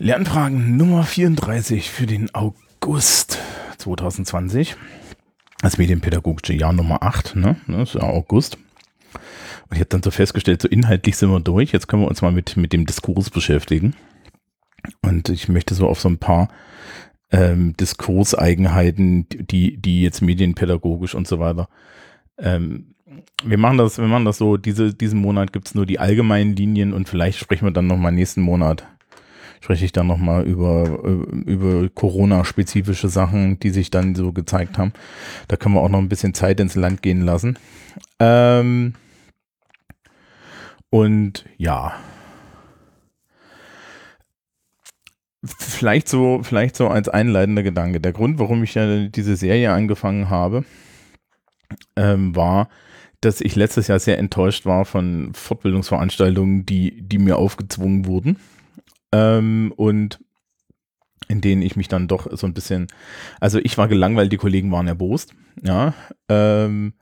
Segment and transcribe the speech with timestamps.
[0.00, 3.40] Lernfragen Nummer 34 für den August
[3.78, 4.76] 2020.
[5.60, 7.56] Das medienpädagogische Jahr Nummer 8, ne?
[7.66, 8.58] Das ist ja August.
[9.68, 11.72] Und ich habe dann so festgestellt, so inhaltlich sind wir durch.
[11.72, 13.96] Jetzt können wir uns mal mit, mit dem Diskurs beschäftigen.
[15.02, 16.48] Und ich möchte so auf so ein paar
[17.32, 21.68] ähm, Diskurseigenheiten, die, die jetzt medienpädagogisch und so weiter.
[22.38, 22.94] Ähm,
[23.42, 26.54] wir machen das, wir machen das so, diese, diesen Monat gibt es nur die allgemeinen
[26.54, 28.86] Linien und vielleicht sprechen wir dann nochmal nächsten Monat
[29.60, 31.02] spreche ich dann nochmal über,
[31.46, 34.92] über Corona-spezifische Sachen, die sich dann so gezeigt haben.
[35.48, 37.58] Da können wir auch noch ein bisschen Zeit ins Land gehen lassen.
[38.20, 38.94] Ähm
[40.90, 41.94] und ja.
[45.44, 48.00] Vielleicht so, vielleicht so als einleitender Gedanke.
[48.00, 50.64] Der Grund, warum ich ja diese Serie angefangen habe,
[51.96, 52.68] ähm, war,
[53.20, 58.36] dass ich letztes Jahr sehr enttäuscht war von Fortbildungsveranstaltungen, die, die mir aufgezwungen wurden
[59.12, 60.20] ähm, und
[61.28, 62.86] in denen ich mich dann doch so ein bisschen,
[63.40, 65.94] also ich war gelangweilt, die Kollegen waren erbost, ja,
[66.28, 66.94] ähm,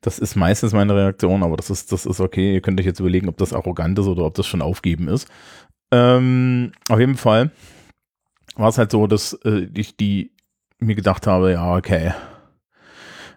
[0.00, 2.54] das ist meistens meine Reaktion, aber das ist, das ist okay.
[2.54, 5.28] Ihr könnt euch jetzt überlegen, ob das arrogant ist oder ob das schon aufgeben ist.
[5.92, 7.52] Ähm, auf jeden Fall
[8.56, 10.32] war es halt so, dass äh, ich die
[10.80, 12.12] mir gedacht habe, ja, okay,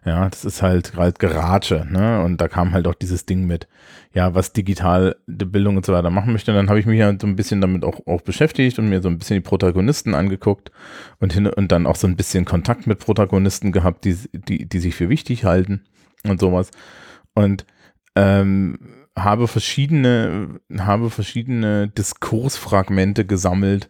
[0.05, 2.21] ja, das ist halt gerade Garage, ne?
[2.23, 3.67] Und da kam halt auch dieses Ding mit,
[4.13, 6.51] ja, was digitale Bildung und so weiter machen möchte.
[6.51, 9.01] Und dann habe ich mich ja so ein bisschen damit auch, auch beschäftigt und mir
[9.01, 10.71] so ein bisschen die Protagonisten angeguckt
[11.19, 14.79] und hin und dann auch so ein bisschen Kontakt mit Protagonisten gehabt, die, die, die
[14.79, 15.85] sich für wichtig halten
[16.23, 16.69] und sowas.
[17.33, 17.65] Und
[18.15, 18.77] ähm,
[19.17, 23.89] habe verschiedene, habe verschiedene Diskursfragmente gesammelt,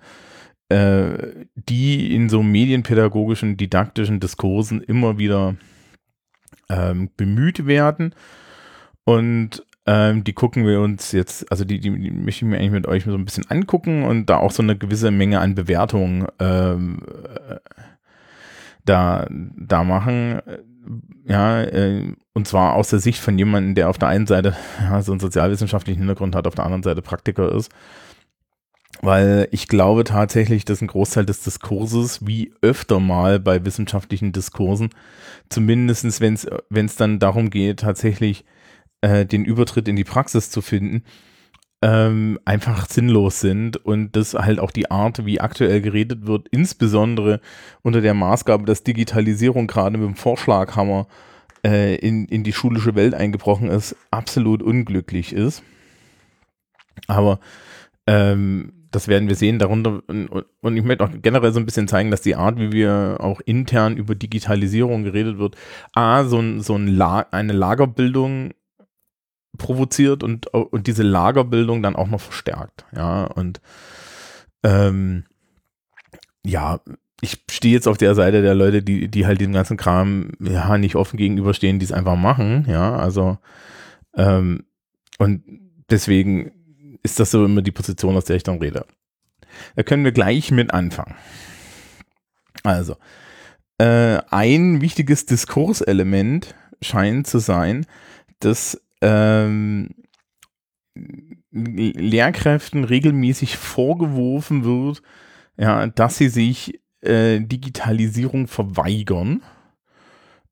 [0.70, 5.56] äh, die in so medienpädagogischen, didaktischen Diskursen immer wieder
[6.70, 8.14] ähm, bemüht werden.
[9.04, 12.72] Und ähm, die gucken wir uns jetzt, also die, die, die möchte ich mir eigentlich
[12.72, 16.26] mit euch so ein bisschen angucken und da auch so eine gewisse Menge an Bewertungen
[16.40, 17.04] ähm,
[17.50, 17.58] äh,
[18.84, 20.42] da, da machen.
[21.28, 25.02] Ja, äh, und zwar aus der Sicht von jemandem, der auf der einen Seite ja,
[25.02, 27.72] so einen sozialwissenschaftlichen Hintergrund hat, auf der anderen Seite Praktiker ist.
[29.02, 34.90] Weil ich glaube tatsächlich, dass ein Großteil des Diskurses, wie öfter mal bei wissenschaftlichen Diskursen,
[35.50, 38.46] zumindestens wenn es dann darum geht, tatsächlich
[39.02, 41.04] äh, den Übertritt in die Praxis zu finden,
[41.82, 47.42] ähm, einfach sinnlos sind und das halt auch die Art, wie aktuell geredet wird, insbesondere
[47.84, 51.08] unter der Maßgabe, dass Digitalisierung gerade mit dem Vorschlaghammer
[51.64, 55.64] äh, in, in die schulische Welt eingebrochen ist, absolut unglücklich ist.
[57.08, 57.40] Aber
[58.08, 59.60] ähm, das werden wir sehen.
[59.60, 63.18] Darunter, und ich möchte auch generell so ein bisschen zeigen, dass die Art, wie wir
[63.20, 65.56] auch intern über Digitalisierung geredet wird,
[65.94, 68.54] A, so, ein, so ein La eine Lagerbildung
[69.58, 72.86] provoziert und, und diese Lagerbildung dann auch noch verstärkt.
[72.96, 73.62] Ja, und
[74.64, 75.26] ähm,
[76.46, 76.80] ja,
[77.22, 80.78] ich stehe jetzt auf der Seite der Leute, die, die halt dem ganzen Kram ja
[80.78, 83.38] nicht offen gegenüberstehen, die es einfach machen, ja, also
[84.16, 84.64] ähm,
[85.18, 85.44] und
[85.90, 86.52] deswegen
[87.06, 88.86] ist das so immer die Position, aus der ich dann rede.
[89.76, 91.16] Da können wir gleich mit anfangen.
[92.64, 92.98] Also,
[93.78, 97.86] äh, ein wichtiges Diskurselement scheint zu sein,
[98.40, 99.90] dass ähm,
[101.52, 105.02] Lehrkräften regelmäßig vorgeworfen wird,
[105.58, 109.44] ja, dass sie sich äh, Digitalisierung verweigern.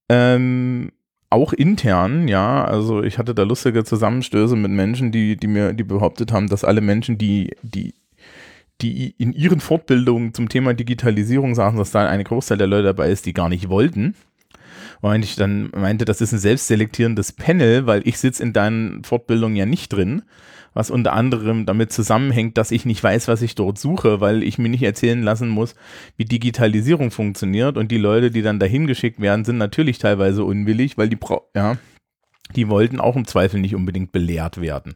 [0.09, 0.91] Ähm,
[1.33, 5.83] auch intern, ja, also ich hatte da lustige Zusammenstöße mit Menschen, die, die mir, die
[5.83, 7.93] behauptet haben, dass alle Menschen, die, die,
[8.81, 13.09] die in ihren Fortbildungen zum Thema Digitalisierung sagen, dass da eine Großteil der Leute dabei
[13.09, 14.15] ist, die gar nicht wollten.
[15.11, 19.57] Und ich dann meinte, das ist ein selbstselektierendes Panel, weil ich sitze in deinen Fortbildungen
[19.57, 20.23] ja nicht drin
[20.73, 24.57] was unter anderem damit zusammenhängt, dass ich nicht weiß, was ich dort suche, weil ich
[24.57, 25.75] mir nicht erzählen lassen muss,
[26.17, 27.77] wie Digitalisierung funktioniert.
[27.77, 31.19] Und die Leute, die dann dahin geschickt werden, sind natürlich teilweise unwillig, weil die,
[31.55, 31.77] ja,
[32.55, 34.95] die wollten auch im Zweifel nicht unbedingt belehrt werden.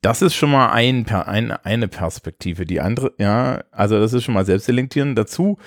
[0.00, 2.64] Das ist schon mal ein, ein, eine Perspektive.
[2.64, 5.18] Die andere, ja, also das ist schon mal selbstselektierend.
[5.18, 5.58] Dazu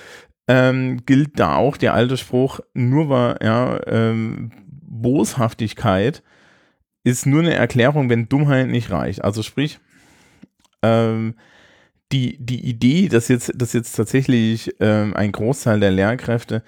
[0.48, 4.50] ähm, gilt da auch der alte Spruch, nur war ja, ähm,
[4.82, 6.22] Boshaftigkeit
[7.04, 9.24] ist nur eine Erklärung, wenn Dummheit nicht reicht.
[9.24, 9.78] Also sprich,
[10.82, 11.34] ähm,
[12.12, 16.62] die, die Idee, dass jetzt, dass jetzt tatsächlich ähm, ein Großteil der Lehrkräfte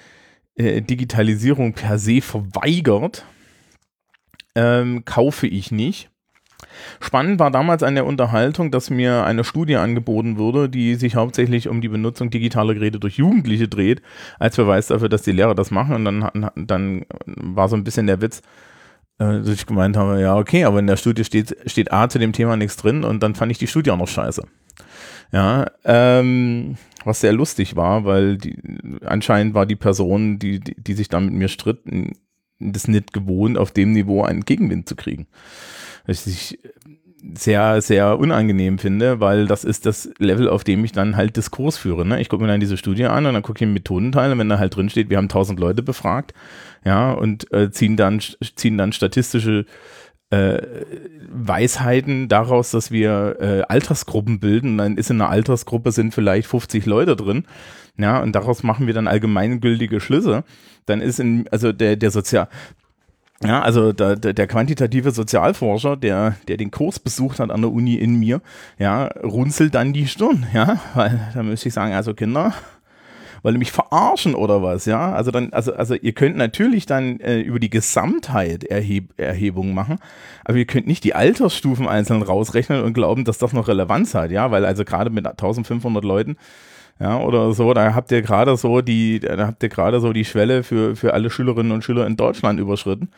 [0.54, 3.24] äh, Digitalisierung per se verweigert,
[4.54, 6.11] ähm, kaufe ich nicht.
[7.00, 11.68] Spannend war damals an der Unterhaltung, dass mir eine Studie angeboten wurde, die sich hauptsächlich
[11.68, 14.02] um die Benutzung digitaler Geräte durch Jugendliche dreht,
[14.38, 15.94] als Beweis dafür, dass die Lehrer das machen.
[15.94, 18.42] Und dann, dann war so ein bisschen der Witz,
[19.18, 22.18] äh, dass ich gemeint habe, ja, okay, aber in der Studie steht, steht A zu
[22.18, 24.42] dem Thema nichts drin und dann fand ich die Studie auch noch scheiße.
[25.32, 28.58] Ja, ähm, was sehr lustig war, weil die,
[29.04, 31.80] anscheinend war die Person, die, die, die sich da mit mir stritt,
[32.72, 35.26] das nicht gewohnt, auf dem Niveau einen Gegenwind zu kriegen.
[36.06, 36.58] Was ich
[37.34, 41.78] sehr, sehr unangenehm finde, weil das ist das Level, auf dem ich dann halt Diskurs
[41.78, 42.04] führe.
[42.04, 42.20] Ne?
[42.20, 44.48] Ich gucke mir dann diese Studie an und dann gucke ich den Methodenteil und wenn
[44.48, 46.34] da halt drin steht, wir haben tausend Leute befragt,
[46.84, 48.20] ja, und äh, ziehen dann,
[48.56, 49.66] ziehen dann statistische
[50.30, 50.62] äh,
[51.30, 54.78] Weisheiten daraus, dass wir äh, Altersgruppen bilden.
[54.78, 57.44] Dann ist in einer Altersgruppe sind vielleicht 50 Leute drin.
[57.98, 60.44] Ja, und daraus machen wir dann allgemeingültige Schlüsse.
[60.86, 62.48] Dann ist in, also der, der Sozial,
[63.44, 67.94] ja, also der, der, quantitative Sozialforscher, der, der den Kurs besucht hat an der Uni
[67.96, 68.40] in mir,
[68.78, 72.54] ja, runzelt dann die Stirn, ja, weil da müsste ich sagen, also Kinder,
[73.42, 75.12] wollen mich verarschen oder was, ja?
[75.12, 79.98] Also dann, also, also ihr könnt natürlich dann äh, über die Gesamtheit Erheb Erhebungen machen,
[80.44, 84.30] aber ihr könnt nicht die Altersstufen einzeln rausrechnen und glauben, dass das noch Relevanz hat,
[84.30, 84.50] ja?
[84.50, 86.36] Weil also gerade mit 1500 Leuten,
[87.02, 90.24] ja, oder so, da habt ihr gerade so die, da habt ihr gerade so die
[90.24, 93.10] Schwelle für, für alle Schülerinnen und Schüler in Deutschland überschritten,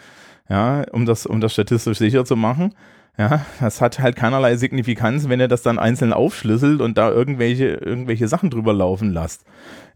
[0.49, 2.75] ja, um das, um das statistisch sicher zu machen.
[3.19, 7.67] Ja, das hat halt keinerlei Signifikanz, wenn ihr das dann einzeln aufschlüsselt und da irgendwelche,
[7.67, 9.45] irgendwelche Sachen drüber laufen lasst.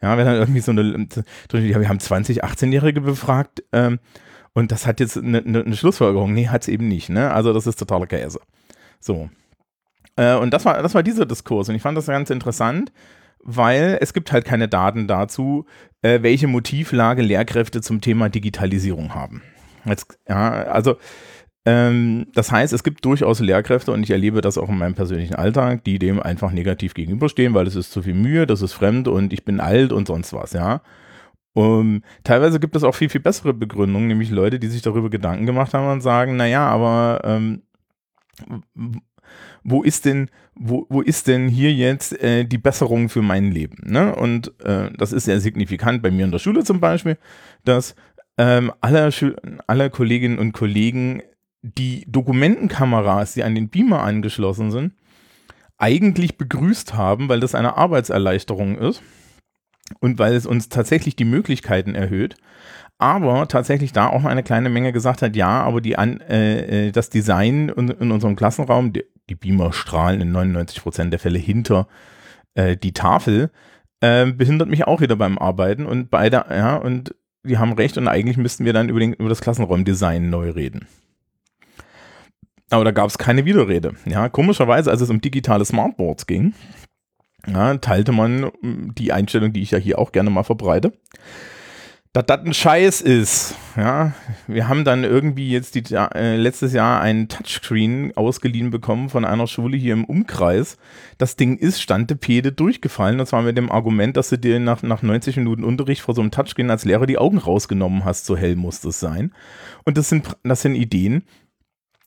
[0.03, 1.09] Ja, wenn dann irgendwie so eine,
[1.51, 4.01] wir haben 20 18-Jährige befragt ähm,
[4.53, 6.35] und das hat jetzt eine, eine Schlussfolgerung.
[6.35, 7.09] Nee, hat es eben nicht.
[7.09, 7.33] Ne?
[7.33, 8.39] Also das ist totaler Käse.
[9.01, 9.31] So.
[10.17, 12.93] Äh, und das war, das war dieser Diskurs und ich fand das ganz interessant,
[13.43, 15.67] weil es gibt halt keine Daten dazu,
[16.03, 19.43] äh, welche Motivlage Lehrkräfte zum Thema Digitalisierung haben.
[19.85, 20.97] Jetzt, ja, also
[21.69, 25.35] ähm, das heißt, es gibt durchaus Lehrkräfte und ich erlebe das auch in meinem persönlichen
[25.35, 29.07] Alltag, die dem einfach negativ gegenüberstehen, weil es ist zu viel Mühe, das ist fremd
[29.09, 30.81] und ich bin alt und sonst was, ja.
[31.55, 35.45] Um, teilweise gibt es auch viel, viel bessere Begründungen, nämlich Leute, die sich darüber Gedanken
[35.45, 37.63] gemacht haben und sagen, naja, aber ähm,
[39.71, 43.77] wo ist denn, wo, wo ist denn hier jetzt äh, die Besserung für mein Leben?
[43.85, 44.15] Ne?
[44.15, 47.19] Und äh, das ist sehr signifikant bei mir in der Schule zum Beispiel,
[47.65, 47.95] dass
[48.39, 49.11] ähm, alle,
[49.67, 51.23] alle Kolleginnen und Kollegen
[51.63, 54.95] die Dokumentenkameras, die an den Beamer angeschlossen sind,
[55.77, 59.03] eigentlich begrüßt haben, weil das eine Arbeitserleichterung ist
[60.01, 62.37] und weil es uns tatsächlich die Möglichkeiten erhöht.
[63.01, 66.91] Aber tatsächlich da auch eine kleine Menge gesagt hat, ja, aber die an, äh, äh
[66.91, 68.93] das Design in, in, unserem Klassenraum,
[69.29, 71.89] die, Beamer strahlen in 99 Prozent der Fälle hinter
[72.55, 73.51] äh, die Tafel,
[74.01, 77.15] äh, behindert mich auch wieder beim Arbeiten und beide, ja, und
[77.45, 80.87] die haben recht und eigentlich müssten wir dann über, den, über das Klassenraumdesign neu reden.
[82.71, 83.95] Aber da gab es keine Widerrede.
[84.05, 86.53] Ja, komischerweise, als es um digitale Smartboards ging,
[87.47, 90.93] ja, teilte man hm, die Einstellung, die ich ja hier auch gerne mal verbreite,
[92.13, 93.55] dass das ein Scheiß ist.
[93.77, 94.13] Ja,
[94.47, 99.47] wir haben dann irgendwie jetzt die, äh, letztes Jahr einen Touchscreen ausgeliehen bekommen von einer
[99.47, 100.79] Schule hier im Umkreis.
[101.19, 105.03] Das Ding ist Standepede durchgefallen und zwar mit dem Argument, dass du dir nach, nach
[105.03, 108.25] 90 Minuten Unterricht vor so einem Touchscreen als Lehrer die Augen rausgenommen hast.
[108.25, 109.33] So hell muss das sein.
[109.85, 111.25] Und das sind, das sind Ideen,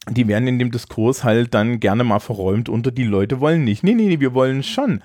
[0.10, 3.84] die werden in dem Diskurs halt dann gerne mal verräumt unter die Leute wollen nicht.
[3.84, 5.04] Nee, nee, nee, wir wollen schon.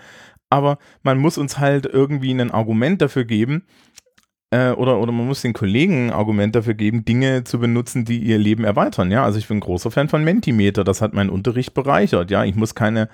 [0.48, 3.64] Aber man muss uns halt irgendwie ein Argument dafür geben,
[4.50, 8.18] äh, oder, oder man muss den Kollegen ein Argument dafür geben, Dinge zu benutzen, die
[8.18, 9.10] ihr Leben erweitern.
[9.10, 12.30] Ja, also ich bin ein großer Fan von Mentimeter, das hat meinen Unterricht bereichert.
[12.30, 13.08] Ja, ich muss keine,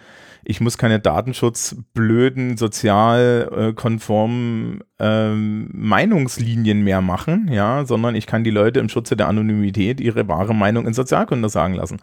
[0.45, 8.81] ich muss keine datenschutzblöden, sozialkonformen ähm, Meinungslinien mehr machen, ja, sondern ich kann die Leute
[8.81, 12.01] im Schutze der Anonymität ihre wahre Meinung in Sozialkunde sagen lassen.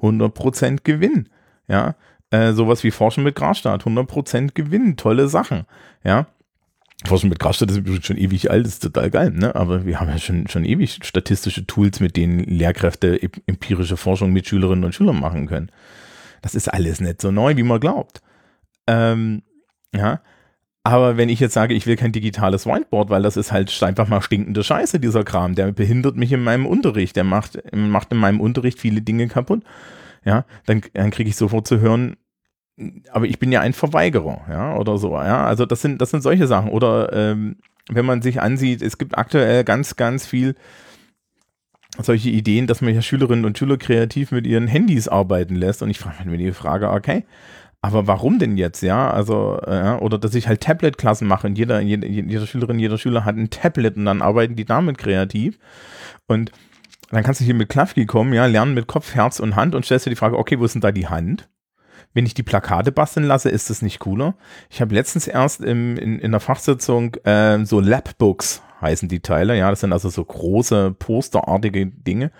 [0.00, 1.28] 100% Gewinn,
[1.68, 1.94] ja.
[2.30, 5.66] Äh, sowas wie Forschen mit Grasstaat, 100% Gewinn, tolle Sachen,
[6.02, 6.26] ja.
[7.06, 9.54] Forschen mit Grasstadt ist schon ewig alt, ist total geil, ne?
[9.54, 14.46] Aber wir haben ja schon, schon ewig statistische Tools, mit denen Lehrkräfte empirische Forschung mit
[14.46, 15.70] Schülerinnen und Schülern machen können.
[16.42, 18.20] Das ist alles nicht so neu, wie man glaubt.
[18.86, 19.42] Ähm,
[19.94, 20.20] ja.
[20.84, 24.08] Aber wenn ich jetzt sage, ich will kein digitales Whiteboard, weil das ist halt einfach
[24.08, 28.18] mal stinkende Scheiße, dieser Kram, der behindert mich in meinem Unterricht, der macht, macht in
[28.18, 29.62] meinem Unterricht viele Dinge kaputt,
[30.24, 32.16] ja, dann, dann kriege ich sofort zu hören,
[33.10, 35.44] aber ich bin ja ein Verweigerer, ja, oder so, ja.
[35.44, 36.70] Also das sind, das sind solche Sachen.
[36.70, 37.56] Oder ähm,
[37.88, 40.54] wenn man sich ansieht, es gibt aktuell ganz, ganz viel
[41.98, 45.82] solche Ideen, dass man ja Schülerinnen und Schüler kreativ mit ihren Handys arbeiten lässt.
[45.82, 47.24] Und ich frage mir die Frage, okay,
[47.82, 49.10] aber warum denn jetzt, ja?
[49.10, 53.24] Also, ja, oder dass ich halt Tablet-Klassen mache und jeder, jede, jede Schülerin, jeder Schüler
[53.24, 55.58] hat ein Tablet und dann arbeiten die damit kreativ.
[56.28, 56.52] Und
[57.10, 59.84] dann kannst du hier mit Klafki kommen, ja, lernen mit Kopf, Herz und Hand und
[59.84, 61.48] stellst dir die Frage, okay, wo ist denn da die Hand?
[62.14, 64.34] Wenn ich die Plakate basteln lasse, ist das nicht cooler?
[64.70, 69.56] Ich habe letztens erst im, in, in der Fachsitzung äh, so Labbooks heißen die Teile,
[69.56, 72.32] ja, das sind also so große posterartige Dinge,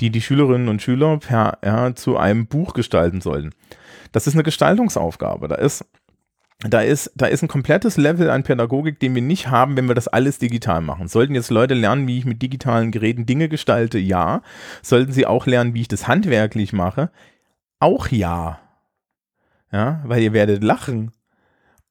[0.00, 3.54] die die Schülerinnen und Schüler per, ja, zu einem Buch gestalten sollen.
[4.12, 5.48] Das ist eine Gestaltungsaufgabe.
[5.48, 5.84] Da ist
[6.62, 9.94] da ist, da ist ein komplettes Level an Pädagogik, den wir nicht haben, wenn wir
[9.94, 11.08] das alles digital machen.
[11.08, 13.98] Sollten jetzt Leute lernen, wie ich mit digitalen Geräten Dinge gestalte?
[13.98, 14.42] Ja.
[14.82, 17.10] Sollten sie auch lernen, wie ich das handwerklich mache?
[17.78, 18.60] Auch ja.
[19.72, 21.12] Ja, weil ihr werdet lachen.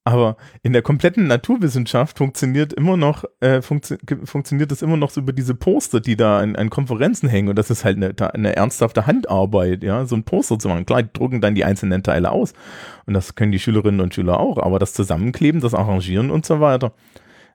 [0.05, 5.21] Aber in der kompletten Naturwissenschaft funktioniert immer noch, äh, funktio funktioniert das immer noch so
[5.21, 7.49] über diese Poster, die da an, an Konferenzen hängen.
[7.49, 10.85] Und das ist halt eine, eine, ernsthafte Handarbeit, ja, so ein Poster zu machen.
[10.85, 12.53] Klar, drucken dann die einzelnen Teile aus.
[13.05, 14.57] Und das können die Schülerinnen und Schüler auch.
[14.57, 16.93] Aber das Zusammenkleben, das Arrangieren und so weiter.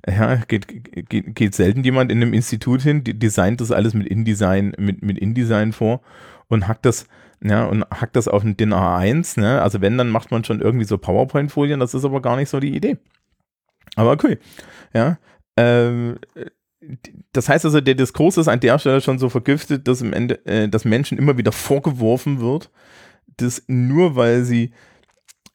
[0.06, 0.68] Ja, geht,
[1.08, 5.18] geht, geht selten jemand in einem Institut hin, designt das alles mit InDesign, mit, mit
[5.18, 6.02] InDesign vor
[6.48, 7.06] und hackt das
[7.44, 9.60] ja, und hackt das auf DIN A1, ne?
[9.60, 12.58] Also wenn, dann macht man schon irgendwie so PowerPoint-Folien, das ist aber gar nicht so
[12.58, 12.96] die Idee.
[13.96, 14.38] Aber okay,
[14.94, 15.18] ja.
[15.58, 16.16] Ähm,
[17.32, 20.44] das heißt also, der Diskurs ist an der Stelle schon so vergiftet, dass im Ende,
[20.46, 22.70] äh, dass Menschen immer wieder vorgeworfen wird,
[23.36, 24.72] dass nur weil sie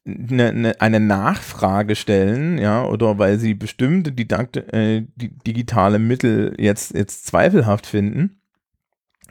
[0.06, 6.94] eine, eine, eine Nachfrage stellen, ja, oder weil sie bestimmte Didakt äh, digitale Mittel jetzt,
[6.94, 8.39] jetzt zweifelhaft finden,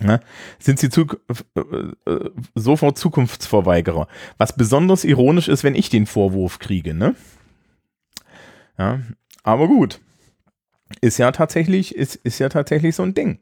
[0.00, 0.20] Ne,
[0.60, 1.06] sind sie zu,
[1.56, 4.06] äh, äh, sofort Zukunftsverweigerer.
[4.36, 6.94] Was besonders ironisch ist, wenn ich den Vorwurf kriege.
[6.94, 7.16] Ne?
[8.78, 9.00] Ja,
[9.42, 10.00] aber gut.
[11.00, 13.40] Ist ja tatsächlich, ist, ist ja tatsächlich so ein Ding.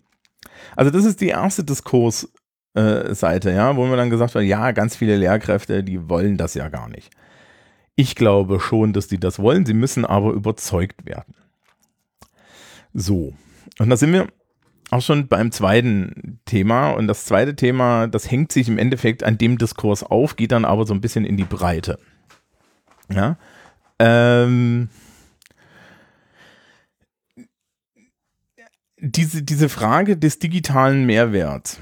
[0.74, 4.96] Also, das ist die erste Diskursseite, äh, ja, wo mir dann gesagt wird, ja, ganz
[4.96, 7.10] viele Lehrkräfte, die wollen das ja gar nicht.
[7.96, 11.34] Ich glaube schon, dass die das wollen, sie müssen aber überzeugt werden.
[12.94, 13.34] So.
[13.78, 14.28] Und da sind wir
[14.90, 16.90] auch schon beim zweiten Thema.
[16.90, 20.64] Und das zweite Thema, das hängt sich im Endeffekt an dem Diskurs auf, geht dann
[20.64, 21.98] aber so ein bisschen in die Breite.
[23.12, 23.36] Ja.
[23.98, 24.88] Ähm,
[28.98, 31.80] diese, diese Frage des digitalen Mehrwerts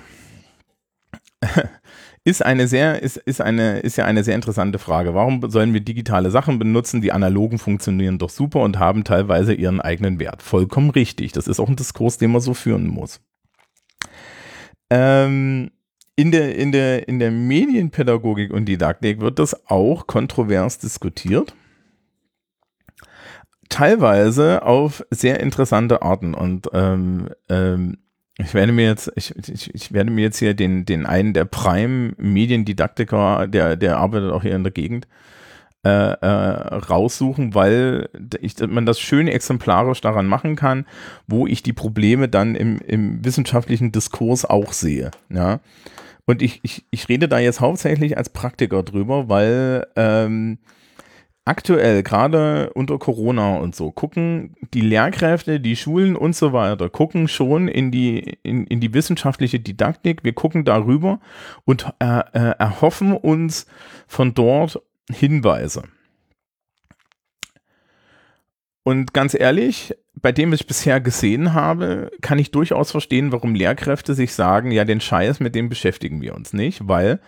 [2.24, 5.14] ist eine sehr, ist, ist eine, ist ja eine sehr interessante Frage.
[5.14, 7.02] Warum sollen wir digitale Sachen benutzen?
[7.02, 10.42] Die analogen funktionieren doch super und haben teilweise ihren eigenen Wert.
[10.42, 11.32] Vollkommen richtig.
[11.32, 13.20] Das ist auch ein Diskurs, den man so führen muss.
[14.88, 15.70] Ähm,
[16.16, 21.54] in der, in der, in der Medienpädagogik und Didaktik wird das auch kontrovers diskutiert.
[23.68, 26.32] Teilweise auf sehr interessante Arten.
[26.32, 27.98] Und ähm, ähm,
[28.38, 31.44] ich werde mir jetzt, ich, ich, ich werde mir jetzt hier den, den einen der
[31.44, 35.06] Prime-Mediendidaktiker, der, der arbeitet auch hier in der Gegend,
[35.84, 38.08] äh, äh, raussuchen, weil
[38.40, 40.86] ich, man das schön exemplarisch daran machen kann,
[41.26, 45.10] wo ich die Probleme dann im, im wissenschaftlichen Diskurs auch sehe.
[45.28, 45.60] Ja.
[46.24, 50.58] Und ich, ich, ich rede da jetzt hauptsächlich als Praktiker drüber, weil ähm,
[51.44, 57.28] aktuell, gerade unter Corona und so, gucken die Lehrkräfte, die Schulen und so weiter, gucken
[57.28, 60.24] schon in die, in, in die wissenschaftliche Didaktik.
[60.24, 61.20] Wir gucken darüber
[61.64, 63.66] und äh, äh, erhoffen uns
[64.06, 65.82] von dort Hinweise.
[68.82, 73.54] Und ganz ehrlich, bei dem, was ich bisher gesehen habe, kann ich durchaus verstehen, warum
[73.54, 77.20] Lehrkräfte sich sagen, ja, den Scheiß, mit dem beschäftigen wir uns nicht, weil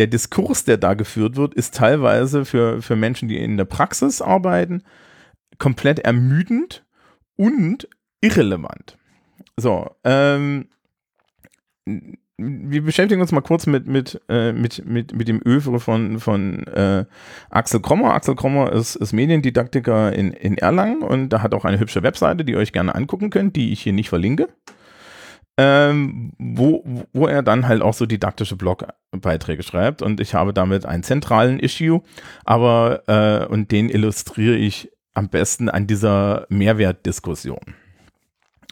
[0.00, 4.22] der Diskurs, der da geführt wird, ist teilweise für, für Menschen, die in der Praxis
[4.22, 4.82] arbeiten,
[5.58, 6.86] komplett ermüdend
[7.36, 7.86] und
[8.22, 8.96] irrelevant.
[9.58, 10.68] So, ähm,
[11.84, 16.66] wir beschäftigen uns mal kurz mit, mit, äh, mit, mit, mit dem Övre von, von
[16.68, 17.04] äh,
[17.50, 18.14] Axel Krommer.
[18.14, 22.46] Axel Krommer ist, ist Mediendidaktiker in, in Erlangen und da hat auch eine hübsche Webseite,
[22.46, 24.48] die ihr euch gerne angucken könnt, die ich hier nicht verlinke
[25.60, 28.56] ähm, wo, wo er dann halt auch so didaktische
[29.10, 32.02] Blogbeiträge schreibt und ich habe damit einen zentralen Issue,
[32.44, 37.74] aber äh, und den illustriere ich am besten an dieser Mehrwertdiskussion.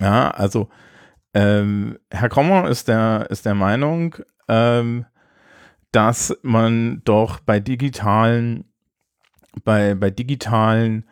[0.00, 0.68] Ja, also
[1.34, 4.16] ähm, Herr Kommer ist der, ist der Meinung,
[4.46, 5.04] ähm,
[5.90, 8.64] dass man doch bei digitalen,
[9.64, 11.08] bei, bei digitalen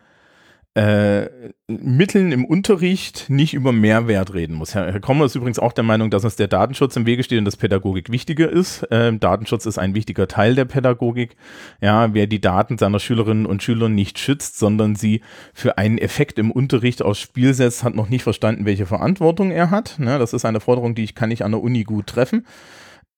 [0.77, 1.27] äh,
[1.67, 4.75] Mitteln im Unterricht nicht über Mehrwert reden muss.
[4.75, 7.39] Herr, Herr Kommer ist übrigens auch der Meinung, dass uns der Datenschutz im Wege steht
[7.39, 8.85] und dass Pädagogik wichtiger ist.
[8.91, 11.35] Ähm, Datenschutz ist ein wichtiger Teil der Pädagogik.
[11.81, 16.37] Ja, wer die Daten seiner Schülerinnen und Schüler nicht schützt, sondern sie für einen Effekt
[16.37, 19.97] im Unterricht aufs Spiel setzt, hat noch nicht verstanden, welche Verantwortung er hat.
[19.97, 22.45] Ne, das ist eine Forderung, die ich kann ich an der Uni gut treffen.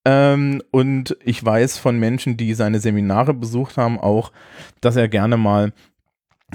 [0.05, 4.31] Ähm, und ich weiß von Menschen, die seine Seminare besucht haben, auch,
[4.79, 5.73] dass er gerne mal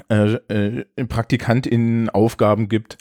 [0.09, 2.99] äh, äh, PraktikantInnen Aufgaben gibt,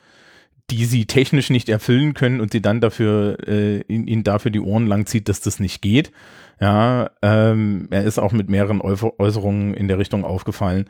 [0.73, 4.87] die sie technisch nicht erfüllen können und sie dann dafür, äh, ihnen dafür die Ohren
[4.87, 6.11] lang zieht, dass das nicht geht.
[6.59, 10.85] Ja, ähm, er ist auch mit mehreren Äußerungen in der Richtung aufgefallen,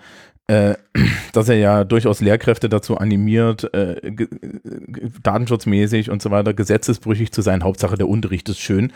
[0.47, 0.75] äh,
[1.33, 4.11] dass er ja durchaus Lehrkräfte dazu animiert, äh,
[5.21, 7.63] datenschutzmäßig und so weiter, gesetzesbrüchig zu sein.
[7.63, 8.93] Hauptsache der Unterricht ist schön.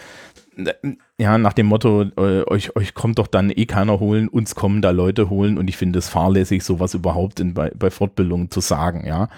[1.17, 4.81] Ja, nach dem Motto, äh, euch, euch kommt doch dann eh keiner holen, uns kommen
[4.81, 8.61] da Leute holen und ich finde es fahrlässig, sowas überhaupt in, bei, bei Fortbildungen zu
[8.61, 9.29] sagen, ja.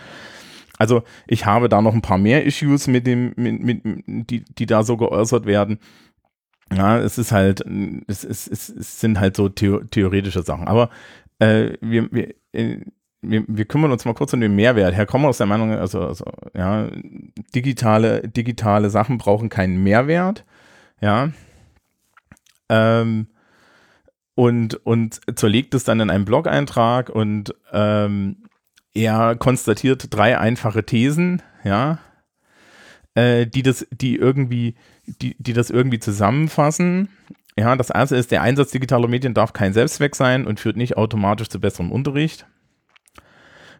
[0.79, 4.65] Also ich habe da noch ein paar mehr Issues mit dem, mit, mit, die, die
[4.65, 5.77] da so geäußert werden.
[6.73, 7.63] Ja, es ist halt,
[8.07, 10.67] es, es, es sind halt so theo theoretische Sachen.
[10.67, 10.89] Aber
[11.39, 12.79] äh, wir, wir, äh,
[13.21, 14.93] wir, wir, kümmern uns mal kurz um den Mehrwert.
[14.93, 16.87] Herr Kommer ist der Meinung, also, also ja,
[17.53, 20.45] digitale, digitale Sachen brauchen keinen Mehrwert.
[21.01, 21.31] Ja.
[22.69, 23.27] Ähm,
[24.35, 28.37] und, und zerlegt es dann in einem Blog-Eintrag und ähm,
[28.93, 31.99] er konstatiert drei einfache Thesen, ja,
[33.15, 37.09] äh, die das, die irgendwie, die, die das irgendwie zusammenfassen.
[37.57, 40.97] Ja, das erste ist, der Einsatz digitaler Medien darf kein Selbstzweck sein und führt nicht
[40.97, 42.45] automatisch zu besserem Unterricht.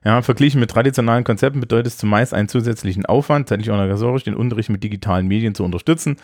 [0.03, 4.69] Ja, verglichen mit traditionellen Konzepten bedeutet es zumeist einen zusätzlichen Aufwand, zeitlich organisatorisch, den Unterricht
[4.69, 6.17] mit digitalen Medien zu unterstützen.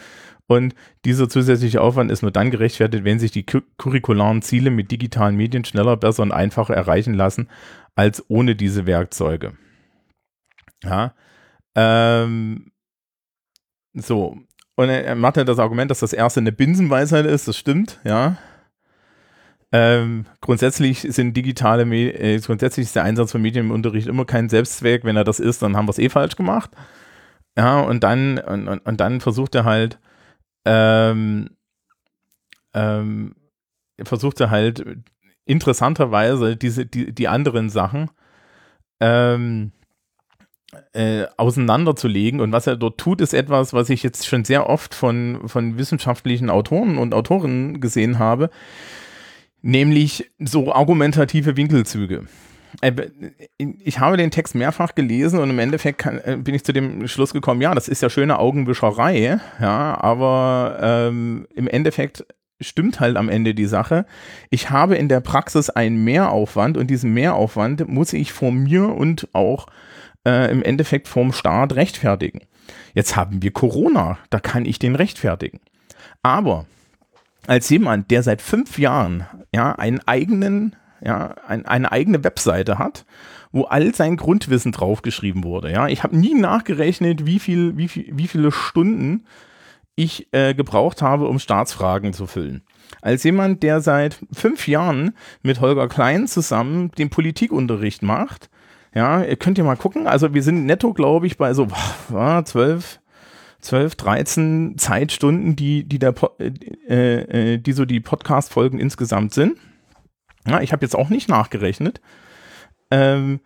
[0.47, 5.35] Und dieser zusätzliche Aufwand ist nur dann gerechtfertigt, wenn sich die curricularen Ziele mit digitalen
[5.35, 7.49] Medien schneller, besser und einfacher erreichen lassen,
[7.95, 9.53] als ohne diese Werkzeuge.
[10.83, 11.13] Ja.
[11.75, 12.71] Ähm,
[13.93, 14.37] so.
[14.75, 18.37] Und er macht ja das Argument, dass das erste eine Binsenweisheit ist, das stimmt, ja.
[19.77, 24.47] Ähm, grundsätzlich sind digitale, äh, grundsätzlich ist der Einsatz von Medien im Unterricht immer kein
[24.47, 25.03] Selbstzweck.
[25.03, 26.71] Wenn er das ist, dann haben wir es eh falsch gemacht.
[27.57, 29.99] Ja, und dann, und, und, und dann versucht er halt,
[30.63, 31.49] ähm,
[32.73, 33.35] ähm,
[34.01, 34.85] versucht er halt
[35.43, 38.11] interessanterweise diese, die, die anderen Sachen
[39.01, 39.73] ähm,
[40.93, 42.39] äh, auseinanderzulegen.
[42.39, 45.77] Und was er dort tut, ist etwas, was ich jetzt schon sehr oft von, von
[45.77, 48.49] wissenschaftlichen Autoren und Autorinnen gesehen habe,
[49.65, 52.25] nämlich so argumentative Winkelzüge.
[52.81, 52.93] Äh,
[53.57, 57.07] ich habe den Text mehrfach gelesen und im Endeffekt kann, äh, bin ich zu dem
[57.07, 62.25] Schluss gekommen, ja, das ist ja schöne Augenwischerei, ja, aber ähm, im Endeffekt
[62.61, 64.05] stimmt halt am Ende die Sache.
[64.49, 69.27] Ich habe in der Praxis einen Mehraufwand und diesen Mehraufwand muss ich vor mir und
[69.33, 69.65] auch
[70.27, 72.41] äh, im Endeffekt vom Staat rechtfertigen.
[72.93, 75.59] Jetzt haben wir Corona, da kann ich den rechtfertigen.
[76.23, 76.65] Aber
[77.47, 83.05] als jemand, der seit fünf Jahren ja einen eigenen, ja, ein, eine eigene Webseite hat,
[83.51, 88.09] wo all sein Grundwissen draufgeschrieben wurde, ja, ich habe nie nachgerechnet, wie viel, wie viel,
[88.11, 89.25] wie viele Stunden
[89.95, 92.63] ich äh, gebraucht habe, um Staatsfragen zu füllen.
[93.01, 98.49] Als jemand, der seit fünf Jahren mit Holger Klein zusammen den Politikunterricht macht,
[98.93, 101.67] ja, könnt ihr mal gucken, also wir sind netto, glaube ich, bei so
[102.45, 102.99] zwölf,
[103.65, 109.57] zwölf, dreizehn Zeitstunden, die, die, der, äh, äh, die so die Podcast-Folgen insgesamt sind.
[110.47, 112.01] Ja, ich habe jetzt auch nicht nachgerechnet.
[112.91, 113.39] Ähm,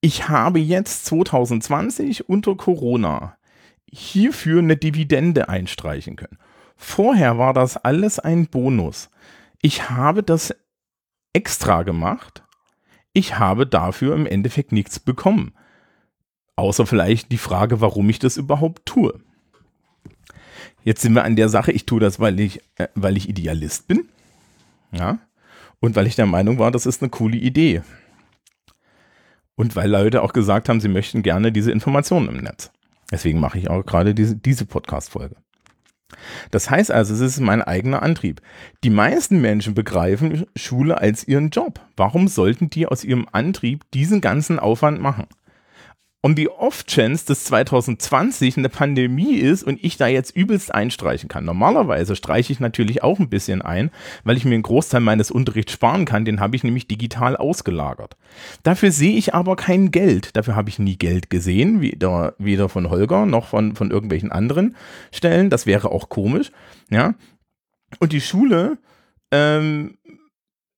[0.00, 3.36] ich habe jetzt 2020 unter Corona
[3.90, 6.38] hierfür eine Dividende einstreichen können.
[6.76, 9.10] Vorher war das alles ein Bonus.
[9.62, 10.54] Ich habe das
[11.32, 12.42] extra gemacht.
[13.12, 15.54] Ich habe dafür im Endeffekt nichts bekommen.
[16.56, 19.20] Außer vielleicht die Frage, warum ich das überhaupt tue.
[20.84, 23.88] Jetzt sind wir an der Sache, ich tue das, weil ich, äh, weil ich Idealist
[23.88, 24.08] bin.
[24.92, 25.18] Ja.
[25.80, 27.82] Und weil ich der Meinung war, das ist eine coole Idee.
[29.56, 32.70] Und weil Leute auch gesagt haben, sie möchten gerne diese Informationen im Netz.
[33.10, 35.36] Deswegen mache ich auch gerade diese, diese Podcast-Folge.
[36.50, 38.40] Das heißt also, es ist mein eigener Antrieb.
[38.82, 41.80] Die meisten Menschen begreifen Schule als ihren Job.
[41.96, 45.26] Warum sollten die aus ihrem Antrieb diesen ganzen Aufwand machen?
[46.24, 51.44] Und die Off-Chance, dass 2020 eine Pandemie ist und ich da jetzt übelst einstreichen kann.
[51.44, 53.90] Normalerweise streiche ich natürlich auch ein bisschen ein,
[54.24, 56.24] weil ich mir einen Großteil meines Unterrichts sparen kann.
[56.24, 58.16] Den habe ich nämlich digital ausgelagert.
[58.62, 60.34] Dafür sehe ich aber kein Geld.
[60.34, 64.76] Dafür habe ich nie Geld gesehen, weder, weder von Holger noch von, von irgendwelchen anderen
[65.12, 65.50] Stellen.
[65.50, 66.52] Das wäre auch komisch.
[66.88, 67.16] Ja.
[67.98, 68.78] Und die Schule
[69.30, 69.98] ähm,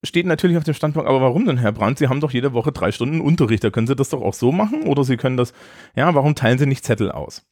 [0.04, 1.98] steht natürlich auf dem Standpunkt, aber warum denn, Herr Brandt?
[1.98, 3.64] Sie haben doch jede Woche drei Stunden Unterricht.
[3.64, 5.52] Da können Sie das doch auch so machen oder Sie können das,
[5.94, 7.44] ja, warum teilen Sie nicht Zettel aus?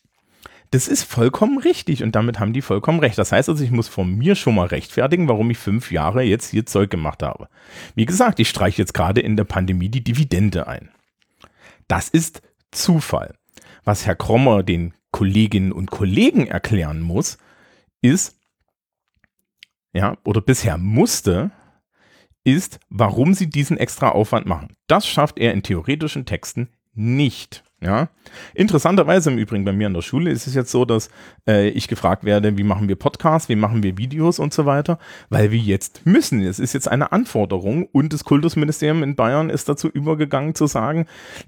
[0.70, 3.16] Das ist vollkommen richtig und damit haben die vollkommen recht.
[3.16, 6.50] Das heißt also, ich muss von mir schon mal rechtfertigen, warum ich fünf Jahre jetzt
[6.50, 7.48] hier Zeug gemacht habe.
[7.94, 10.90] Wie gesagt, ich streiche jetzt gerade in der Pandemie die Dividende ein.
[11.86, 13.34] Das ist Zufall.
[13.84, 17.38] Was Herr Krommer den Kolleginnen und Kollegen erklären muss,
[18.00, 18.36] ist,
[19.92, 21.52] ja, oder bisher musste,
[22.44, 24.76] ist, warum sie diesen extra Aufwand machen.
[24.86, 27.64] Das schafft er in theoretischen Texten nicht.
[27.84, 28.08] Ja,
[28.54, 31.10] interessanterweise im Übrigen bei mir an der Schule ist es jetzt so, dass
[31.46, 34.98] äh, ich gefragt werde, wie machen wir Podcasts, wie machen wir Videos und so weiter,
[35.28, 36.40] weil wir jetzt müssen.
[36.40, 41.04] Es ist jetzt eine Anforderung und das Kultusministerium in Bayern ist dazu übergegangen zu sagen,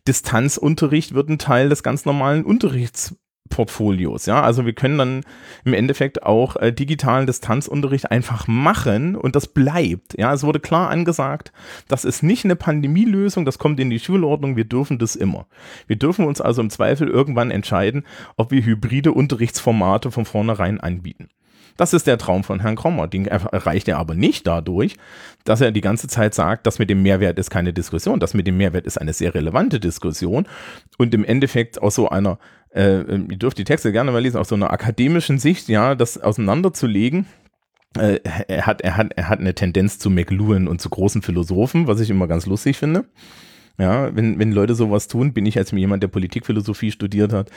[0.06, 3.16] Distanzunterricht wird ein Teil des ganz normalen Unterrichts
[3.48, 4.26] Portfolios.
[4.26, 5.20] Ja, also wir können dann
[5.64, 10.18] im Endeffekt auch äh, digitalen Distanzunterricht einfach machen und das bleibt.
[10.18, 11.52] Ja, es wurde klar angesagt,
[11.88, 15.46] das ist nicht eine Pandemielösung, das kommt in die Schulordnung, wir dürfen das immer.
[15.86, 18.04] Wir dürfen uns also im Zweifel irgendwann entscheiden,
[18.36, 21.28] ob wir hybride Unterrichtsformate von vornherein anbieten.
[21.76, 23.06] Das ist der Traum von Herrn Krommer.
[23.06, 24.96] Den erreicht er aber nicht dadurch,
[25.44, 28.18] dass er die ganze Zeit sagt, das mit dem Mehrwert ist keine Diskussion.
[28.18, 30.48] Das mit dem Mehrwert ist eine sehr relevante Diskussion.
[30.96, 32.38] Und im Endeffekt aus so einer,
[32.76, 36.18] äh, ihr dürft die Texte gerne mal lesen, aus so einer akademischen Sicht, ja, das
[36.18, 37.26] auseinanderzulegen.
[37.98, 41.86] Äh, er, hat, er, hat, er hat eine Tendenz zu McLuhan und zu großen Philosophen,
[41.86, 43.06] was ich immer ganz lustig finde.
[43.78, 47.50] Ja, wenn, wenn Leute sowas tun, bin ich als jemand, der Politikphilosophie studiert hat,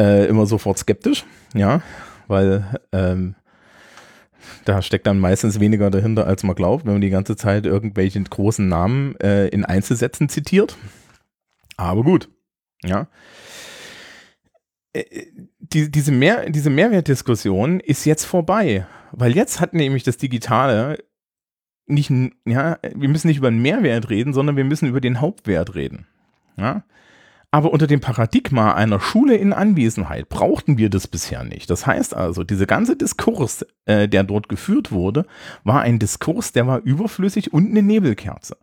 [0.00, 1.24] äh, immer sofort skeptisch.
[1.54, 1.82] Ja,
[2.26, 3.34] weil ähm,
[4.64, 8.22] da steckt dann meistens weniger dahinter, als man glaubt, wenn man die ganze Zeit irgendwelche
[8.22, 10.76] großen Namen äh, in Einzelsätzen zitiert.
[11.76, 12.28] Aber gut,
[12.84, 13.08] ja.
[14.94, 15.26] Äh,
[15.58, 20.98] die, diese, Mehr, diese Mehrwertdiskussion ist jetzt vorbei, weil jetzt hat nämlich das Digitale
[21.86, 22.10] nicht,
[22.46, 26.06] ja, wir müssen nicht über den Mehrwert reden, sondern wir müssen über den Hauptwert reden.
[26.56, 26.84] Ja?
[27.50, 31.70] Aber unter dem Paradigma einer Schule in Anwesenheit brauchten wir das bisher nicht.
[31.70, 35.26] Das heißt also, dieser ganze Diskurs, äh, der dort geführt wurde,
[35.62, 38.56] war ein Diskurs, der war überflüssig und eine Nebelkerze.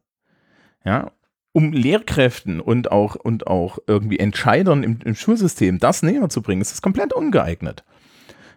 [0.83, 1.11] Ja,
[1.53, 6.61] um Lehrkräften und auch, und auch irgendwie Entscheidern im, im Schulsystem das näher zu bringen,
[6.61, 7.83] ist das komplett ungeeignet.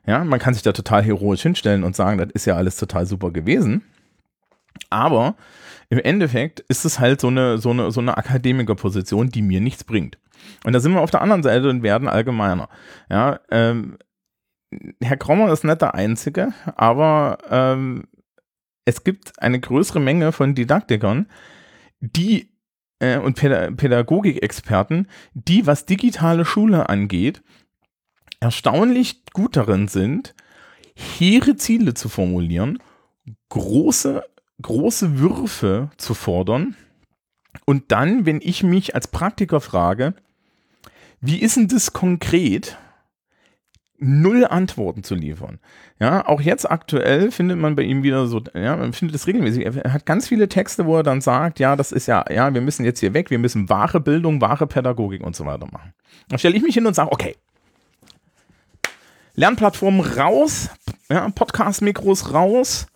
[0.06, 3.06] Ja, man kann sich da total heroisch hinstellen und sagen, das ist ja alles total
[3.06, 3.82] super gewesen.
[4.90, 5.36] Aber
[5.88, 9.84] im Endeffekt ist es halt so eine, so eine, so eine Akademikerposition, die mir nichts
[9.84, 10.18] bringt.
[10.64, 12.68] Und da sind wir auf der anderen Seite und werden allgemeiner.
[13.08, 13.96] Ja, ähm,
[15.00, 18.04] Herr Krommer ist nicht der Einzige, aber ähm,
[18.84, 21.26] es gibt eine größere Menge von Didaktikern,
[22.00, 22.53] die
[22.98, 27.42] äh, und Pädagogikexperten, die, was digitale Schule angeht,
[28.40, 30.34] erstaunlich gut darin sind,
[30.94, 32.78] hehre Ziele zu formulieren,
[33.48, 34.24] große,
[34.62, 36.76] große Würfe zu fordern
[37.64, 40.14] und dann, wenn ich mich als Praktiker frage,
[41.20, 42.76] wie ist denn das konkret?
[44.06, 45.58] Null Antworten zu liefern.
[45.98, 49.64] Ja, auch jetzt aktuell findet man bei ihm wieder so, ja, man findet es regelmäßig.
[49.64, 52.60] Er hat ganz viele Texte, wo er dann sagt, ja, das ist ja, ja, wir
[52.60, 55.94] müssen jetzt hier weg, wir müssen wahre Bildung, wahre Pädagogik und so weiter machen.
[56.28, 57.36] Dann stelle ich mich hin und sage, okay,
[59.36, 60.68] Lernplattformen raus,
[61.08, 62.86] ja, Podcast-Mikros raus,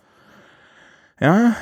[1.21, 1.57] ja,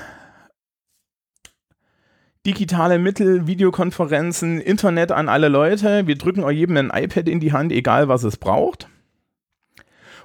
[2.44, 6.06] digitale Mittel, Videokonferenzen, Internet an alle Leute.
[6.06, 8.88] Wir drücken euch jedem ein iPad in die Hand, egal was es braucht.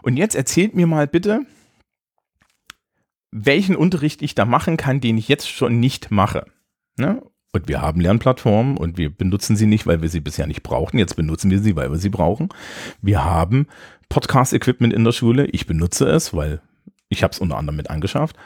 [0.03, 1.45] Und jetzt erzählt mir mal bitte,
[3.31, 6.45] welchen Unterricht ich da machen kann, den ich jetzt schon nicht mache.
[6.97, 7.21] Ne?
[7.53, 10.97] Und wir haben Lernplattformen und wir benutzen sie nicht, weil wir sie bisher nicht brauchten.
[10.97, 12.49] Jetzt benutzen wir sie, weil wir sie brauchen.
[13.01, 13.67] Wir haben
[14.09, 15.45] Podcast-Equipment in der Schule.
[15.47, 16.61] Ich benutze es, weil
[17.09, 18.37] ich habe es unter anderem mit angeschafft.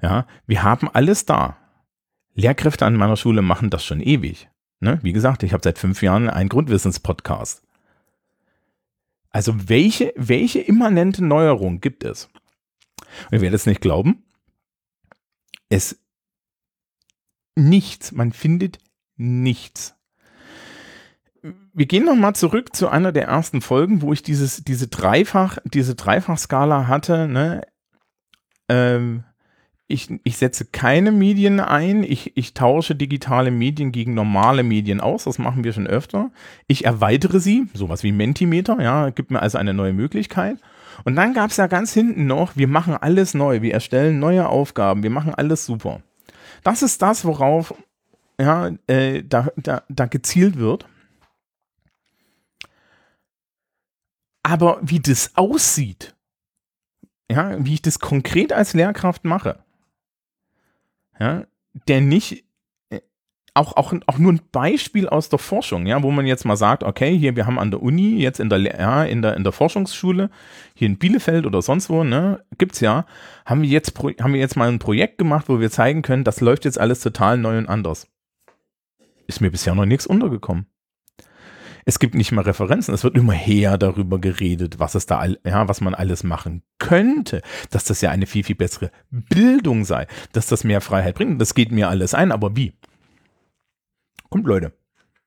[0.00, 1.56] Ja, wir haben alles da.
[2.34, 4.48] Lehrkräfte an meiner Schule machen das schon ewig.
[4.80, 4.98] Ne?
[5.02, 7.63] Wie gesagt, ich habe seit fünf Jahren einen Grundwissenspodcast.
[9.34, 12.28] Also welche, welche immanente Neuerung gibt es?
[13.24, 14.22] Und ihr werdet es nicht glauben.
[15.68, 15.98] Es
[17.56, 18.12] nichts.
[18.12, 18.78] Man findet
[19.16, 19.96] nichts.
[21.42, 25.96] Wir gehen nochmal zurück zu einer der ersten Folgen, wo ich dieses, diese Dreifach, diese
[25.96, 27.26] Dreifachskala hatte.
[27.26, 27.66] Ne?
[28.68, 29.24] Ähm,
[29.86, 35.24] ich, ich setze keine Medien ein, ich, ich tausche digitale Medien gegen normale Medien aus,
[35.24, 36.30] das machen wir schon öfter.
[36.66, 40.58] Ich erweitere sie, sowas wie Mentimeter, ja, gibt mir also eine neue Möglichkeit.
[41.04, 44.48] Und dann gab es ja ganz hinten noch, wir machen alles neu, wir erstellen neue
[44.48, 46.00] Aufgaben, wir machen alles super.
[46.62, 47.74] Das ist das, worauf
[48.40, 50.86] ja, äh, da, da, da gezielt wird.
[54.42, 56.14] Aber wie das aussieht,
[57.30, 59.63] ja, wie ich das konkret als Lehrkraft mache,
[61.18, 61.44] ja,
[61.88, 62.44] der nicht
[62.90, 63.00] äh,
[63.54, 66.82] auch, auch, auch nur ein Beispiel aus der Forschung, ja, wo man jetzt mal sagt,
[66.82, 69.52] okay, hier, wir haben an der Uni, jetzt in der, ja, in der, in der
[69.52, 70.30] Forschungsschule,
[70.74, 73.06] hier in Bielefeld oder sonst wo, ne, gibt's ja,
[73.46, 76.40] haben wir jetzt, haben wir jetzt mal ein Projekt gemacht, wo wir zeigen können, das
[76.40, 78.08] läuft jetzt alles total neu und anders.
[79.26, 80.66] Ist mir bisher noch nichts untergekommen
[81.84, 85.68] es gibt nicht mehr Referenzen, es wird immer her darüber geredet, was es da, ja,
[85.68, 90.46] was man alles machen könnte, dass das ja eine viel, viel bessere Bildung sei, dass
[90.46, 91.40] das mehr Freiheit bringt.
[91.40, 92.74] Das geht mir alles ein, aber wie?
[94.30, 94.72] Kommt Leute.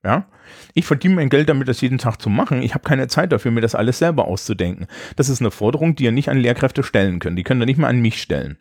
[0.04, 0.28] Ja,
[0.74, 2.62] ich verdiene mein Geld damit, das jeden Tag zu machen.
[2.62, 4.88] Ich habe keine Zeit dafür, mir das alles selber auszudenken.
[5.16, 7.38] Das ist eine Forderung, die ihr nicht an Lehrkräfte stellen könnt.
[7.38, 8.58] Die können ihr nicht mal an mich stellen.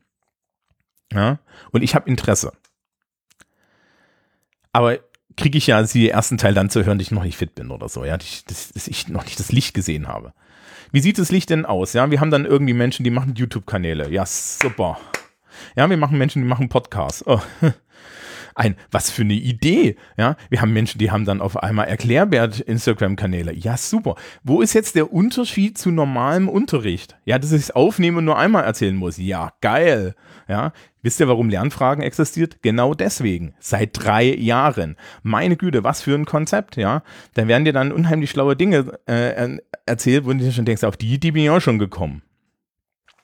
[1.12, 1.38] Ja,
[1.70, 2.52] und ich habe Interesse.
[4.72, 4.98] Aber
[5.37, 7.70] kriege ich ja sie ersten Teil dann zu hören, dass ich noch nicht fit bin
[7.70, 10.33] oder so, ja, dass ich, dass ich noch nicht das Licht gesehen habe.
[10.92, 11.92] Wie sieht das Licht denn aus?
[11.92, 14.11] Ja, wir haben dann irgendwie Menschen, die machen YouTube-Kanäle.
[14.11, 14.99] Ja, super.
[15.75, 17.27] Ja, wir machen Menschen, die machen Podcasts.
[17.27, 17.40] Oh.
[18.55, 19.96] Ein, was für eine Idee.
[20.16, 23.53] Ja, wir haben Menschen, die haben dann auf einmal Erklärbert Instagram-Kanäle.
[23.53, 24.14] Ja, super.
[24.44, 27.18] Wo ist jetzt der Unterschied zu normalem Unterricht?
[27.27, 29.18] Ja, dass ich es aufnehme und nur einmal erzählen muss.
[29.18, 30.14] Ja, geil.
[30.49, 30.72] Ja,
[31.06, 32.62] wisst ihr, warum Lernfragen existiert?
[32.62, 33.54] Genau deswegen.
[33.60, 34.96] Seit drei Jahren.
[35.22, 37.04] Meine Güte, was für ein Konzept, ja.
[37.34, 40.96] Da werden dir dann unheimlich schlaue Dinge äh, erzählt, wo du dir schon denkst, auf
[40.96, 42.22] die, die bin ich auch schon gekommen.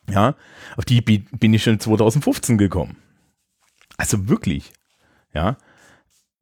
[0.09, 0.37] Ja,
[0.77, 2.97] auf die bin ich schon 2015 gekommen.
[3.97, 4.73] Also wirklich.
[5.35, 5.57] Ja.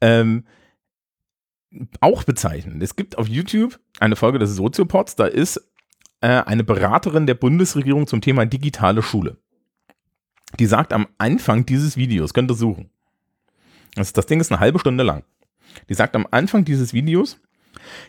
[0.02, 0.44] Ähm,
[2.00, 2.82] auch bezeichnen.
[2.82, 5.56] Es gibt auf YouTube eine Folge des Soziopods, da ist
[6.20, 9.38] äh, eine Beraterin der Bundesregierung zum Thema digitale Schule.
[10.58, 12.90] Die sagt am Anfang dieses Videos, könnt ihr suchen.
[13.94, 15.24] Das, das Ding ist eine halbe Stunde lang.
[15.88, 17.38] Die sagt am Anfang dieses Videos,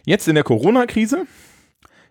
[0.05, 1.27] jetzt in der Corona-Krise,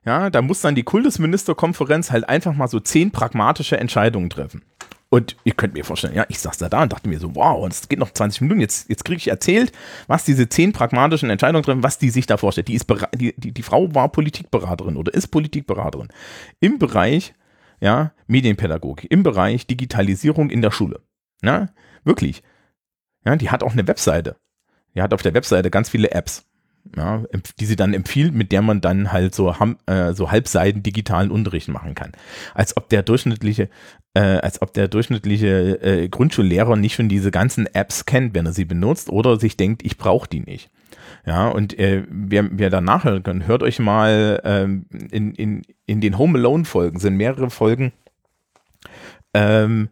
[0.05, 4.63] ja, da muss dann die Kultusministerkonferenz halt einfach mal so zehn pragmatische Entscheidungen treffen.
[5.13, 7.67] Und ihr könnt mir vorstellen, ja, ich saß da da und dachte mir so, wow,
[7.69, 9.73] es geht noch 20 Minuten, jetzt, jetzt kriege ich erzählt,
[10.07, 12.69] was diese zehn pragmatischen Entscheidungen drin, was die sich da vorstellt.
[12.69, 16.09] Die, ist die, die, die Frau war Politikberaterin oder ist Politikberaterin
[16.61, 17.35] im Bereich
[17.81, 21.01] ja, Medienpädagogik, im Bereich Digitalisierung in der Schule.
[21.43, 21.69] Ja,
[22.05, 22.43] wirklich.
[23.25, 24.37] Ja, die hat auch eine Webseite.
[24.95, 26.47] Die hat auf der Webseite ganz viele Apps
[26.97, 27.23] ja,
[27.59, 29.55] die sie dann empfiehlt, mit der man dann halt so,
[29.87, 32.13] äh, so halbseiten digitalen Unterricht machen kann.
[32.55, 33.69] Als ob der durchschnittliche,
[34.15, 38.53] äh, als ob der durchschnittliche äh, Grundschullehrer nicht schon diese ganzen Apps kennt, wenn er
[38.53, 40.71] sie benutzt oder sich denkt, ich brauche die nicht.
[41.27, 46.01] Ja, und äh, wer, wer da nachhören kann, hört euch mal ähm, in, in, in
[46.01, 47.93] den Home Alone Folgen, sind mehrere Folgen
[49.35, 49.89] ähm,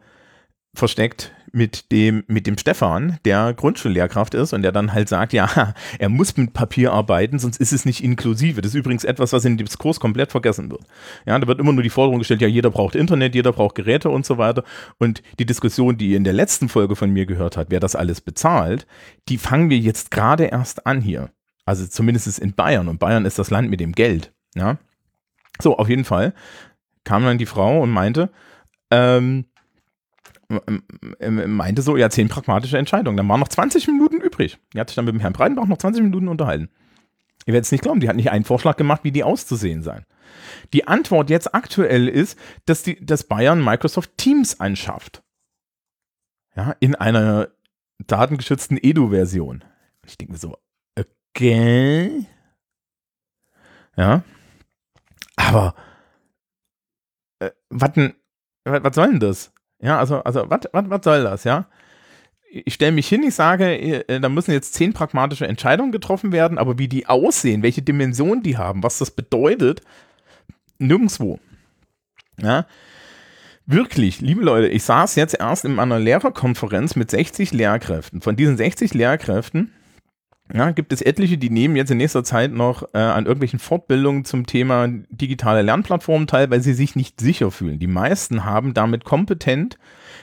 [0.75, 5.75] versteckt mit dem, mit dem Stefan, der Grundschullehrkraft ist und der dann halt sagt, ja,
[5.99, 8.61] er muss mit Papier arbeiten, sonst ist es nicht inklusive.
[8.61, 10.83] Das ist übrigens etwas, was in dem Diskurs komplett vergessen wird.
[11.27, 14.11] Ja, da wird immer nur die Forderung gestellt, ja, jeder braucht Internet, jeder braucht Geräte
[14.11, 14.65] und so weiter.
[14.99, 17.97] Und die Diskussion, die ihr in der letzten Folge von mir gehört habt, wer das
[17.97, 18.87] alles bezahlt,
[19.29, 21.31] die fangen wir jetzt gerade erst an hier.
[21.65, 22.89] Also zumindest in Bayern.
[22.89, 24.33] Und Bayern ist das Land mit dem Geld.
[24.55, 24.79] Ja.
[25.61, 26.33] So, auf jeden Fall
[27.05, 28.31] kam dann die Frau und meinte,
[28.91, 29.47] ähm,
[30.49, 33.17] meinte so, ja, zehn pragmatische Entscheidungen.
[33.17, 34.59] Dann waren noch 20 Minuten übrig.
[34.73, 36.71] Die hat sich dann mit dem Herrn Breitenbach noch 20 Minuten unterhalten.
[37.47, 40.05] Ihr werdet es nicht glauben, die hat nicht einen Vorschlag gemacht, wie die auszusehen sein.
[40.73, 45.23] Die Antwort jetzt aktuell ist, dass, die, dass Bayern Microsoft Teams anschafft.
[46.57, 47.49] Ja, in einer
[48.07, 49.65] datengeschützten Edu-Version.
[50.07, 50.59] Ich denke mir so,
[50.99, 52.27] okay.
[53.97, 54.23] Ja.
[55.37, 55.75] Aber,
[57.39, 59.53] äh, was soll denn das?
[59.81, 61.67] Ja, also, also was soll das, ja?
[62.51, 66.59] Ich stelle mich hin, ich sage, äh, da müssen jetzt zehn pragmatische Entscheidungen getroffen werden,
[66.59, 69.83] aber wie die aussehen, welche Dimensionen die haben, was das bedeutet,
[70.79, 71.39] nirgendwo.
[72.41, 72.67] Ja,
[73.71, 78.23] Wirklich, liebe Leute, ich saß jetzt erst in einer Lehrerkonferenz mit 60 Lehrkräften.
[78.23, 79.75] Von diesen 60 Lehrkräften
[80.53, 84.25] ja, gibt es etliche, die nehmen jetzt in nächster Zeit noch äh, an irgendwelchen Fortbildungen
[84.25, 87.79] zum Thema digitale Lernplattformen teil, weil sie sich nicht sicher fühlen.
[87.79, 89.79] Die meisten haben damit kompetent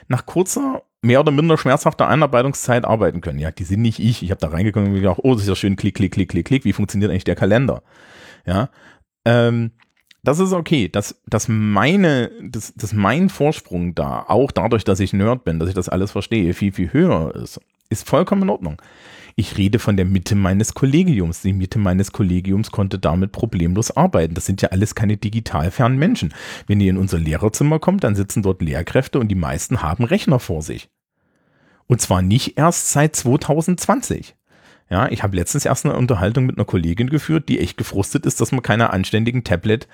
[0.08, 3.40] nach kurzer, mehr oder minder schmerzhafter Einarbeitungszeit arbeiten können.
[3.40, 4.24] Ja, die sind nicht ich.
[4.24, 6.46] Ich habe da reingekommen und gedacht, oh, das ist ja schön, klick, klick, klick, klick,
[6.46, 6.66] klick.
[6.66, 7.84] Wie funktioniert eigentlich der Kalender?
[8.48, 8.70] Ja,
[9.26, 9.72] ähm,
[10.24, 15.14] das ist okay, dass, dass meine, dass, dass mein Vorsprung da, auch dadurch, dass ich
[15.14, 18.82] Nerd bin, dass ich das alles verstehe, viel, viel höher ist, ist vollkommen in Ordnung.
[19.38, 21.42] Ich rede von der Mitte meines Kollegiums.
[21.42, 24.34] Die Mitte meines Kollegiums konnte damit problemlos arbeiten.
[24.34, 26.34] Das sind ja alles keine digital fernen Menschen.
[26.68, 30.40] Wenn ihr in unser Lehrerzimmer kommt, dann sitzen dort Lehrkräfte und die meisten haben Rechner
[30.40, 30.90] vor sich.
[31.88, 34.36] Und zwar nicht erst seit 2020.
[34.90, 38.40] Ja, ich habe letztens erst eine Unterhaltung mit einer Kollegin geführt, die echt gefrustet ist,
[38.40, 39.88] dass man keine anständigen Tablet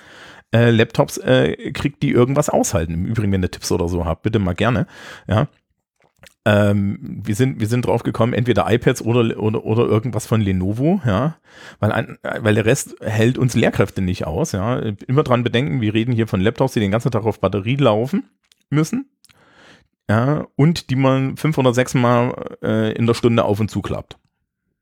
[0.53, 2.93] äh, Laptops äh, kriegt, die irgendwas aushalten.
[2.93, 4.85] Im Übrigen, wenn ihr Tipps oder so habt, bitte mal gerne.
[5.27, 5.47] Ja,
[6.45, 11.01] ähm, wir sind, wir sind drauf gekommen, entweder iPads oder, oder, oder irgendwas von Lenovo,
[11.05, 11.37] ja,
[11.79, 14.79] weil, ein, weil der Rest hält uns Lehrkräfte nicht aus, ja.
[15.07, 18.23] Immer dran bedenken, wir reden hier von Laptops, die den ganzen Tag auf Batterie laufen
[18.69, 19.09] müssen,
[20.09, 23.81] ja, und die man fünf oder sechs Mal äh, in der Stunde auf und zu
[23.81, 24.17] klappt.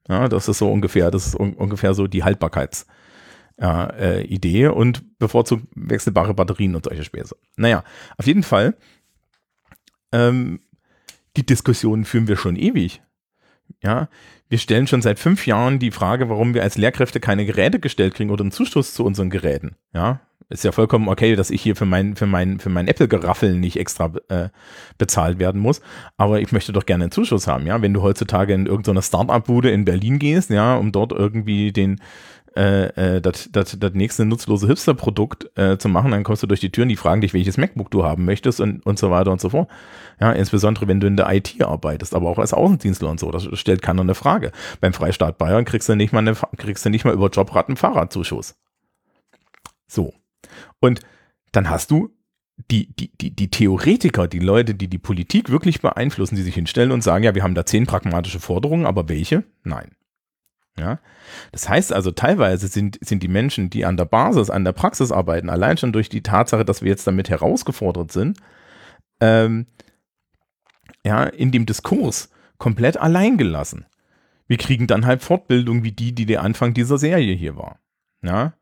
[0.08, 2.86] Ja, das ist so ungefähr, das ist un ungefähr so die Haltbarkeits-
[3.62, 7.36] ja, äh, und bevorzugt wechselbare Batterien und solche Späße.
[7.58, 7.84] Naja,
[8.18, 8.76] auf jeden Fall
[10.12, 10.62] ähm,
[11.38, 13.02] die Diskussionen führen wir schon ewig.
[13.84, 14.10] Ja,
[14.50, 18.16] wir stellen schon seit fünf Jahren die Frage, warum wir als Lehrkräfte keine Geräte gestellt
[18.16, 19.76] kriegen oder einen Zuschuss zu unseren Geräten.
[19.94, 23.60] Ja, ist ja vollkommen okay, dass ich hier für mein, für mein, für mein Apple-Geraffeln
[23.60, 24.50] nicht extra äh,
[24.98, 25.82] bezahlt werden muss.
[26.18, 27.84] Aber ich möchte doch gerne einen Zuschuss haben, ja.
[27.84, 32.02] Wenn du heutzutage in irgendeiner Startup-Bude in Berlin gehst, ja, um dort irgendwie den,
[32.56, 33.50] äh, äh, das,
[33.94, 37.34] nächste nutzlose Hipster-Produkt äh, zu machen, dann kommst du durch die Türen, die fragen dich,
[37.34, 39.70] welches MacBook du haben möchtest und, und so weiter und so fort.
[40.20, 43.48] Ja, insbesondere wenn du in der IT arbeitest, aber auch als Außendienstler und so, das
[43.54, 44.52] stellt keiner eine Frage.
[44.82, 47.78] Beim Freistaat Bayern kriegst du nicht mal eine, kriegst du nicht mal über Jobrad einen
[47.78, 48.56] Fahrradzuschuss.
[49.88, 50.14] So.
[50.80, 51.02] Und
[51.52, 52.10] dann hast du
[52.70, 56.92] die, die, die, die Theoretiker, die Leute, die die Politik wirklich beeinflussen, die sich hinstellen
[56.92, 59.44] und sagen, ja, wir haben da zehn pragmatische Forderungen, aber welche?
[59.64, 59.92] Nein.
[60.78, 61.00] Ja?
[61.52, 65.12] Das heißt also, teilweise sind, sind die Menschen, die an der Basis, an der Praxis
[65.12, 68.38] arbeiten, allein schon durch die Tatsache, dass wir jetzt damit herausgefordert sind,
[69.20, 69.68] ähm,
[71.06, 73.86] ja, in dem Diskurs komplett allein gelassen.
[74.48, 77.80] Wir kriegen dann halt Fortbildung wie die, die der Anfang dieser Serie hier war.
[78.22, 78.54] Ja,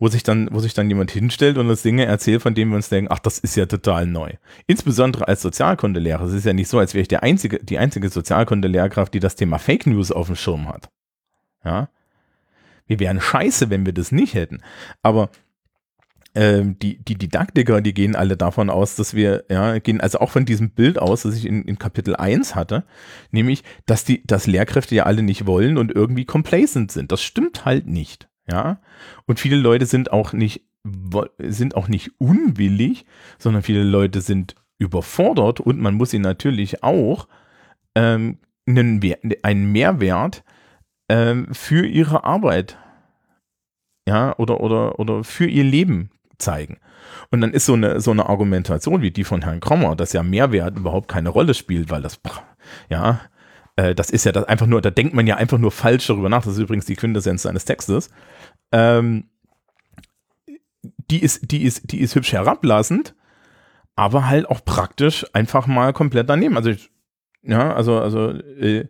[0.00, 2.76] wo sich dann, wo sich dann jemand hinstellt und das Dinge erzählt, von denen wir
[2.76, 4.32] uns denken, ach, das ist ja total neu.
[4.66, 6.24] Insbesondere als Sozialkundelehrer.
[6.24, 9.36] Es ist ja nicht so, als wäre ich der einzige, die einzige Sozialkundelehrkraft, die das
[9.36, 10.88] Thema Fake News auf dem Schirm hat.
[11.64, 11.88] Ja.
[12.86, 14.62] Wir wären scheiße, wenn wir das nicht hätten.
[15.02, 15.30] Aber
[16.34, 20.30] ähm, die, die Didaktiker, die gehen alle davon aus, dass wir, ja, gehen also auch
[20.30, 22.84] von diesem Bild aus, das ich in, in Kapitel 1 hatte,
[23.32, 27.10] nämlich, dass die, dass Lehrkräfte ja alle nicht wollen und irgendwie complacent sind.
[27.10, 28.28] Das stimmt halt nicht.
[28.50, 28.80] Ja.
[29.26, 30.62] Und viele Leute sind auch nicht,
[31.38, 33.06] sind auch nicht unwillig,
[33.38, 37.28] sondern viele Leute sind überfordert und man muss ihnen natürlich auch
[37.94, 39.00] ähm, einen,
[39.42, 40.42] einen Mehrwert
[41.10, 42.78] ähm, für ihre Arbeit,
[44.06, 46.78] ja, oder, oder, oder für ihr Leben zeigen.
[47.32, 50.22] Und dann ist so eine, so eine Argumentation wie die von Herrn Krommer, dass ja
[50.22, 52.20] Mehrwert überhaupt keine Rolle spielt, weil das,
[52.88, 53.20] ja,
[53.74, 56.28] äh, das ist ja das einfach nur, da denkt man ja einfach nur falsch darüber
[56.28, 56.44] nach.
[56.44, 58.10] Das ist übrigens die Quintessenz seines Textes.
[58.70, 59.24] Ähm,
[61.10, 63.16] die ist, die ist, die ist hübsch herablassend,
[63.96, 66.56] aber halt auch praktisch einfach mal komplett daneben.
[66.56, 66.72] Also,
[67.42, 68.86] ja, also, also, äh,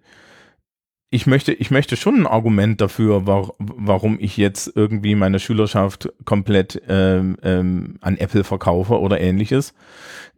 [1.10, 6.12] ich möchte, ich möchte schon ein Argument dafür, war, warum ich jetzt irgendwie meine Schülerschaft
[6.24, 9.74] komplett ähm, ähm, an Apple verkaufe oder ähnliches,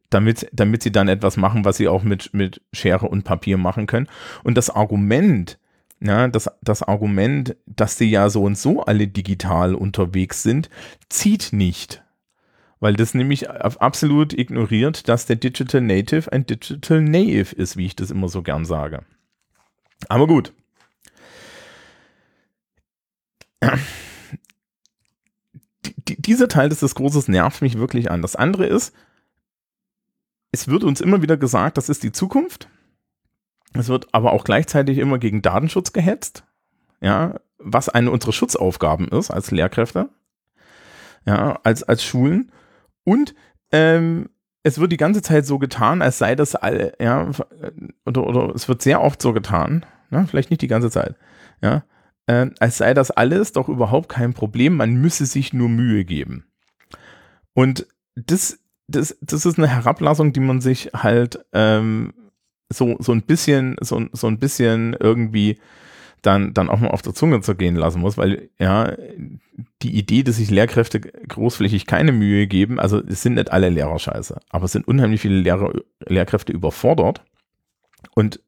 [0.09, 3.87] damit, damit sie dann etwas machen, was sie auch mit, mit Schere und Papier machen
[3.87, 4.09] können.
[4.45, 5.59] Und das Argument,
[6.01, 10.71] ja, das, das Argument, dass sie ja so und so alle digital unterwegs sind,
[11.11, 12.03] zieht nicht.
[12.81, 17.95] Weil das nämlich absolut ignoriert, dass der Digital Native ein Digital Native ist, wie ich
[17.95, 19.05] das immer so gern sage.
[20.09, 20.53] Aber gut,
[26.09, 28.23] die, dieser Teil des Diskurses nervt mich wirklich an.
[28.23, 28.95] Das andere ist,
[30.51, 32.69] es wird uns immer wieder gesagt, das ist die Zukunft.
[33.75, 36.45] Es wird aber auch gleichzeitig immer gegen Datenschutz gehetzt.
[37.01, 40.11] Ja, was eine unserer Schutzaufgaben ist als Lehrkräfte.
[41.25, 42.53] Ja, als, als Schulen.
[43.05, 43.35] Und
[43.71, 44.29] ähm,
[44.63, 47.31] es wird die ganze Zeit so getan, als sei das alle, ja,
[48.05, 51.17] oder, oder es wird sehr oft so getan, ja, vielleicht nicht die ganze Zeit,
[51.61, 51.85] ja,
[52.27, 56.47] äh, als sei das alles doch überhaupt kein Problem, man müsse sich nur Mühe geben.
[57.55, 58.59] Und das,
[58.89, 62.15] das, das ist eine Herablassung, die man sich halt ähm,
[62.69, 65.59] so, so ein bisschen, so, so ein bisschen irgendwie
[66.23, 68.93] dann, dann auch mal auf der Zunge zergehen lassen muss, weil ja,
[69.83, 73.99] die Idee, dass sich Lehrkräfte großflächig keine Mühe geben, also es sind nicht alle Lehrer
[73.99, 75.73] scheiße, aber es sind unheimlich viele Lehrer,
[76.07, 77.23] Lehrkräfte überfordert
[78.15, 78.41] und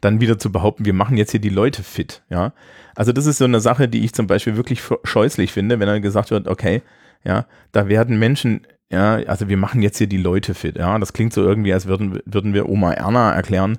[0.00, 2.52] dann wieder zu behaupten, wir machen jetzt hier die Leute fit, ja.
[2.94, 6.02] Also das ist so eine Sache, die ich zum Beispiel wirklich scheußlich finde, wenn dann
[6.02, 6.82] gesagt wird, okay,
[7.24, 10.98] ja, da werden Menschen, ja, also wir machen jetzt hier die Leute fit, ja.
[10.98, 13.78] Das klingt so irgendwie, als würden, würden wir Oma Erna erklären,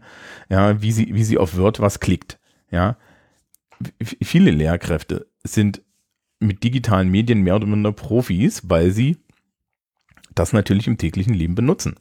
[0.49, 2.39] ja, wie sie, wie sie auf Word was klickt,
[2.71, 2.97] ja.
[4.01, 5.82] Viele Lehrkräfte sind
[6.39, 9.17] mit digitalen Medien mehr oder minder Profis, weil sie
[10.34, 11.95] das natürlich im täglichen Leben benutzen.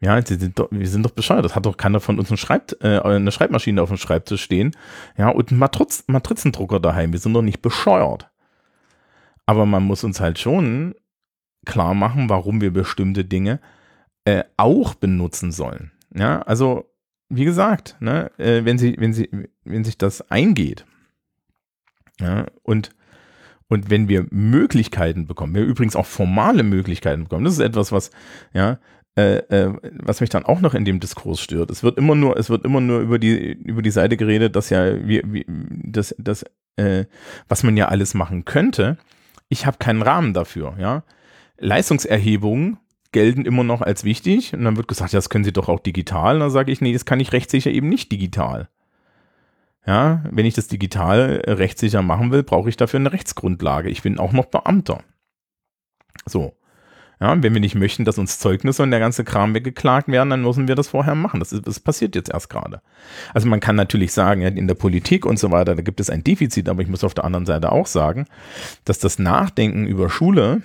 [0.00, 1.44] Ja, sind doch, wir sind doch bescheuert.
[1.44, 4.72] Das hat doch keiner von uns Schreibt, äh, eine Schreibmaschine auf dem Schreibtisch stehen.
[5.16, 7.12] Ja, und einen Matriz Matrizendrucker daheim.
[7.12, 8.30] Wir sind doch nicht bescheuert.
[9.46, 10.94] Aber man muss uns halt schon
[11.64, 13.60] klar machen, warum wir bestimmte Dinge
[14.24, 15.92] äh, auch benutzen sollen.
[16.14, 16.90] Ja, also,
[17.28, 19.30] wie gesagt, ne, äh, wenn sie, wenn sie,
[19.64, 20.84] wenn sich das eingeht,
[22.20, 22.90] ja, und
[23.68, 28.12] und wenn wir Möglichkeiten bekommen, wir übrigens auch formale Möglichkeiten bekommen, das ist etwas, was,
[28.52, 28.78] ja,
[29.16, 31.70] äh, äh, was mich dann auch noch in dem Diskurs stört.
[31.70, 34.68] Es wird immer nur, es wird immer nur über die, über die Seite geredet, dass
[34.70, 36.44] ja, wie, wie, das, das,
[36.76, 37.06] äh,
[37.48, 38.98] was man ja alles machen könnte.
[39.48, 41.02] Ich habe keinen Rahmen dafür, ja.
[41.58, 42.76] Leistungserhebungen
[43.12, 45.80] gelten immer noch als wichtig und dann wird gesagt, ja, das können Sie doch auch
[45.80, 46.34] digital.
[46.34, 48.68] Und dann sage ich, nee, das kann ich rechtssicher eben nicht digital.
[49.86, 53.88] Ja, wenn ich das digital rechtssicher machen will, brauche ich dafür eine Rechtsgrundlage.
[53.88, 55.02] Ich bin auch noch Beamter.
[56.26, 56.54] So.
[57.18, 60.42] Ja, wenn wir nicht möchten, dass uns Zeugnisse und der ganze Kram weggeklagt werden, dann
[60.42, 61.40] müssen wir das vorher machen.
[61.40, 62.82] Das, ist, das passiert jetzt erst gerade.
[63.32, 66.22] Also man kann natürlich sagen, in der Politik und so weiter, da gibt es ein
[66.22, 68.26] Defizit, aber ich muss auf der anderen Seite auch sagen,
[68.84, 70.60] dass das Nachdenken über Schule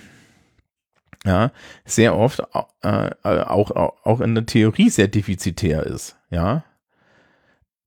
[1.24, 1.52] ja,
[1.86, 2.41] sehr oft
[2.82, 6.18] äh, auch, auch in der Theorie sehr defizitär ist.
[6.32, 6.66] Ja,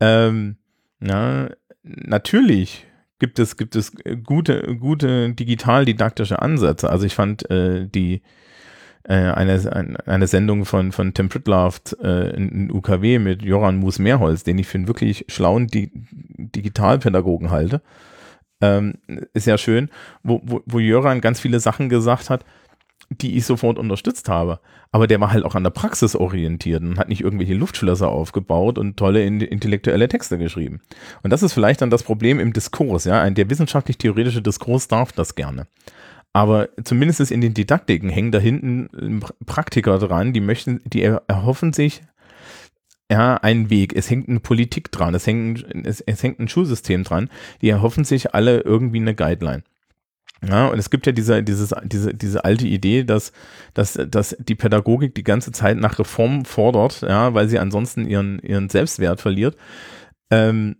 [0.00, 0.56] ähm,
[1.00, 1.50] ja
[1.82, 2.86] natürlich
[3.18, 3.92] gibt es, gibt es
[4.24, 6.88] gute, gute digital-didaktische Ansätze.
[6.88, 8.20] Also ich fand äh, die äh,
[9.12, 14.66] eine, eine Sendung von, von Tim Pritloff äh, in, UKW mit Joran Mus-Mehrholz, den ich
[14.66, 17.82] für einen wirklich schlauen Di Digitalpädagogen halte.
[18.60, 18.94] Ähm,
[19.34, 19.90] ist ja schön,
[20.22, 22.44] wo, wo, wo Joran ganz viele Sachen gesagt hat,
[23.10, 24.60] die ich sofort unterstützt habe.
[24.90, 28.78] Aber der war halt auch an der Praxis orientiert und hat nicht irgendwelche Luftschlösser aufgebaut
[28.78, 30.80] und tolle intellektuelle Texte geschrieben.
[31.22, 33.28] Und das ist vielleicht dann das Problem im Diskurs, ja.
[33.28, 35.66] Der wissenschaftlich-theoretische Diskurs darf das gerne.
[36.34, 42.02] Aber zumindest in den Didaktiken hängen da hinten Praktiker dran, die möchten, die erhoffen sich
[43.10, 43.94] ja, einen Weg.
[43.94, 47.30] Es hängt eine Politik dran, es hängt, es, es hängt ein Schulsystem dran.
[47.62, 49.62] Die erhoffen sich alle irgendwie eine Guideline.
[50.44, 53.32] Ja, und es gibt ja diese, dieses, diese, diese alte Idee, dass,
[53.72, 58.40] dass, dass die Pädagogik die ganze Zeit nach Reformen fordert, ja, weil sie ansonsten ihren,
[58.40, 59.56] ihren Selbstwert verliert.
[60.30, 60.76] Ähm,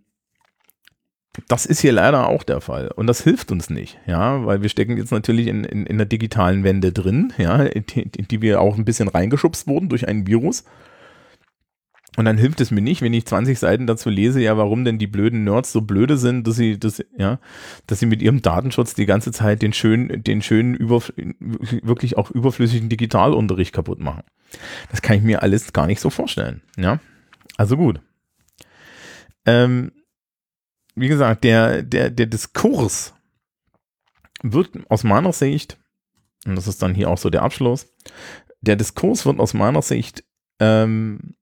[1.47, 2.89] das ist hier leider auch der Fall.
[2.95, 6.05] Und das hilft uns nicht, ja, weil wir stecken jetzt natürlich in, in, in der
[6.05, 10.07] digitalen Wende drin, ja, in die, in die wir auch ein bisschen reingeschubst wurden durch
[10.07, 10.63] ein Virus.
[12.17, 14.97] Und dann hilft es mir nicht, wenn ich 20 Seiten dazu lese, ja, warum denn
[14.97, 17.39] die blöden Nerds so blöde sind, dass sie, dass, ja,
[17.87, 22.31] dass sie mit ihrem Datenschutz die ganze Zeit den schönen, den schönen, über, wirklich auch
[22.31, 24.23] überflüssigen Digitalunterricht kaputt machen.
[24.91, 26.99] Das kann ich mir alles gar nicht so vorstellen, ja.
[27.57, 27.99] Also gut.
[29.45, 29.91] Ähm,
[30.95, 33.13] wie gesagt, der, der, der Diskurs
[34.41, 35.77] wird aus meiner Sicht,
[36.45, 37.93] und das ist dann hier auch so der Abschluss,
[38.61, 40.23] der Diskurs wird aus meiner Sicht
[40.59, 41.35] ähm,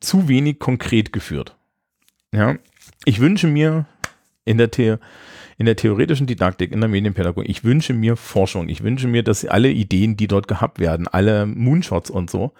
[0.00, 1.56] zu wenig konkret geführt.
[2.32, 2.56] Ja,
[3.04, 3.86] ich wünsche mir
[4.44, 4.96] in der, The
[5.58, 8.68] in der theoretischen Didaktik, in der Medienpädagogik, ich wünsche mir Forschung.
[8.68, 12.52] Ich wünsche mir, dass alle Ideen, die dort gehabt werden, alle Moonshots und so,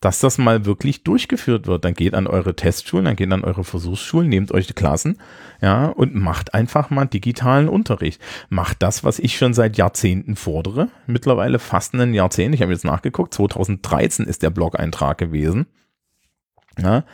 [0.00, 1.86] dass das mal wirklich durchgeführt wird.
[1.86, 5.16] Dann geht an eure Testschulen, dann geht an eure Versuchsschulen, nehmt euch die Klassen,
[5.62, 8.20] ja, und macht einfach mal digitalen Unterricht.
[8.50, 10.88] Macht das, was ich schon seit Jahrzehnten fordere.
[11.06, 12.54] Mittlerweile fast ein Jahrzehnt.
[12.54, 13.32] Ich habe jetzt nachgeguckt.
[13.32, 15.64] 2013 ist der Blog-Eintrag gewesen.
[16.78, 17.04] Ja,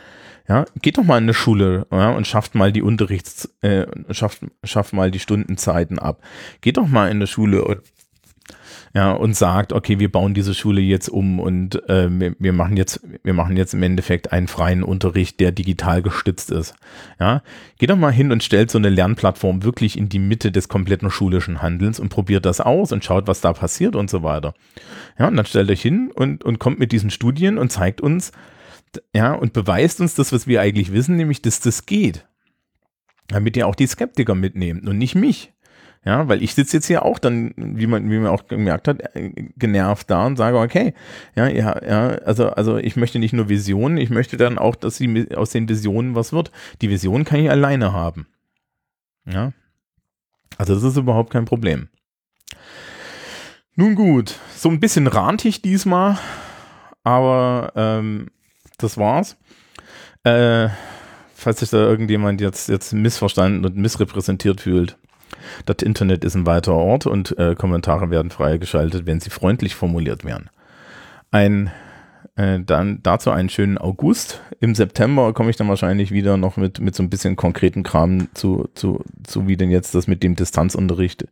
[0.47, 4.41] ja, geht doch mal in eine Schule ja, und schafft mal die Unterrichts, äh, schafft,
[4.63, 6.21] schafft mal die Stundenzeiten ab.
[6.61, 7.81] Geht doch mal in eine Schule und
[8.93, 12.75] ja, und sagt, okay, wir bauen diese Schule jetzt um und äh, wir, wir, machen
[12.75, 16.75] jetzt, wir machen jetzt im Endeffekt einen freien Unterricht, der digital gestützt ist.
[17.17, 17.41] Ja,
[17.77, 21.09] geht doch mal hin und stellt so eine Lernplattform wirklich in die Mitte des kompletten
[21.09, 24.53] schulischen Handelns und probiert das aus und schaut, was da passiert und so weiter.
[25.17, 28.33] Ja, und dann stellt euch hin und, und kommt mit diesen Studien und zeigt uns,
[29.13, 32.27] ja, und beweist uns das, was wir eigentlich wissen, nämlich, dass das geht.
[33.27, 35.53] Damit ihr auch die Skeptiker mitnehmt und nicht mich.
[36.03, 39.15] Ja, weil ich sitze jetzt hier auch dann, wie man, wie man auch gemerkt hat,
[39.15, 40.95] äh, genervt da und sage, okay,
[41.35, 44.97] ja, ja, ja, also, also ich möchte nicht nur Visionen, ich möchte dann auch, dass
[44.97, 46.51] sie aus den Visionen was wird.
[46.81, 48.25] Die Vision kann ich alleine haben.
[49.25, 49.53] Ja.
[50.57, 51.89] Also das ist überhaupt kein Problem.
[53.75, 56.17] Nun gut, so ein bisschen rantig diesmal,
[57.03, 58.27] aber ähm,
[58.81, 59.37] das war's.
[60.23, 60.69] Äh,
[61.33, 64.97] falls sich da irgendjemand jetzt, jetzt missverstanden und missrepräsentiert fühlt.
[65.65, 70.23] Das Internet ist ein weiter Ort und äh, Kommentare werden freigeschaltet, wenn sie freundlich formuliert
[70.23, 70.49] werden.
[71.31, 71.71] Ein,
[72.35, 74.41] äh, dann dazu einen schönen August.
[74.59, 78.27] Im September komme ich dann wahrscheinlich wieder noch mit, mit so ein bisschen konkreten Kram
[78.33, 81.25] zu, zu, zu wie denn jetzt das mit dem Distanzunterricht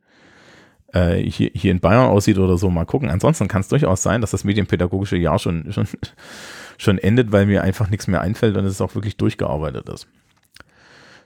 [0.94, 2.70] hier, hier in Bayern aussieht oder so.
[2.70, 3.10] Mal gucken.
[3.10, 5.88] Ansonsten kann es durchaus sein, dass das medienpädagogische Jahr schon, schon
[6.80, 10.08] schon endet, weil mir einfach nichts mehr einfällt und es auch wirklich durchgearbeitet ist.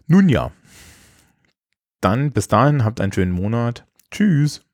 [0.07, 0.51] Nun ja.
[2.01, 3.86] Dann bis dahin, habt einen schönen Monat.
[4.11, 4.66] Tschüss.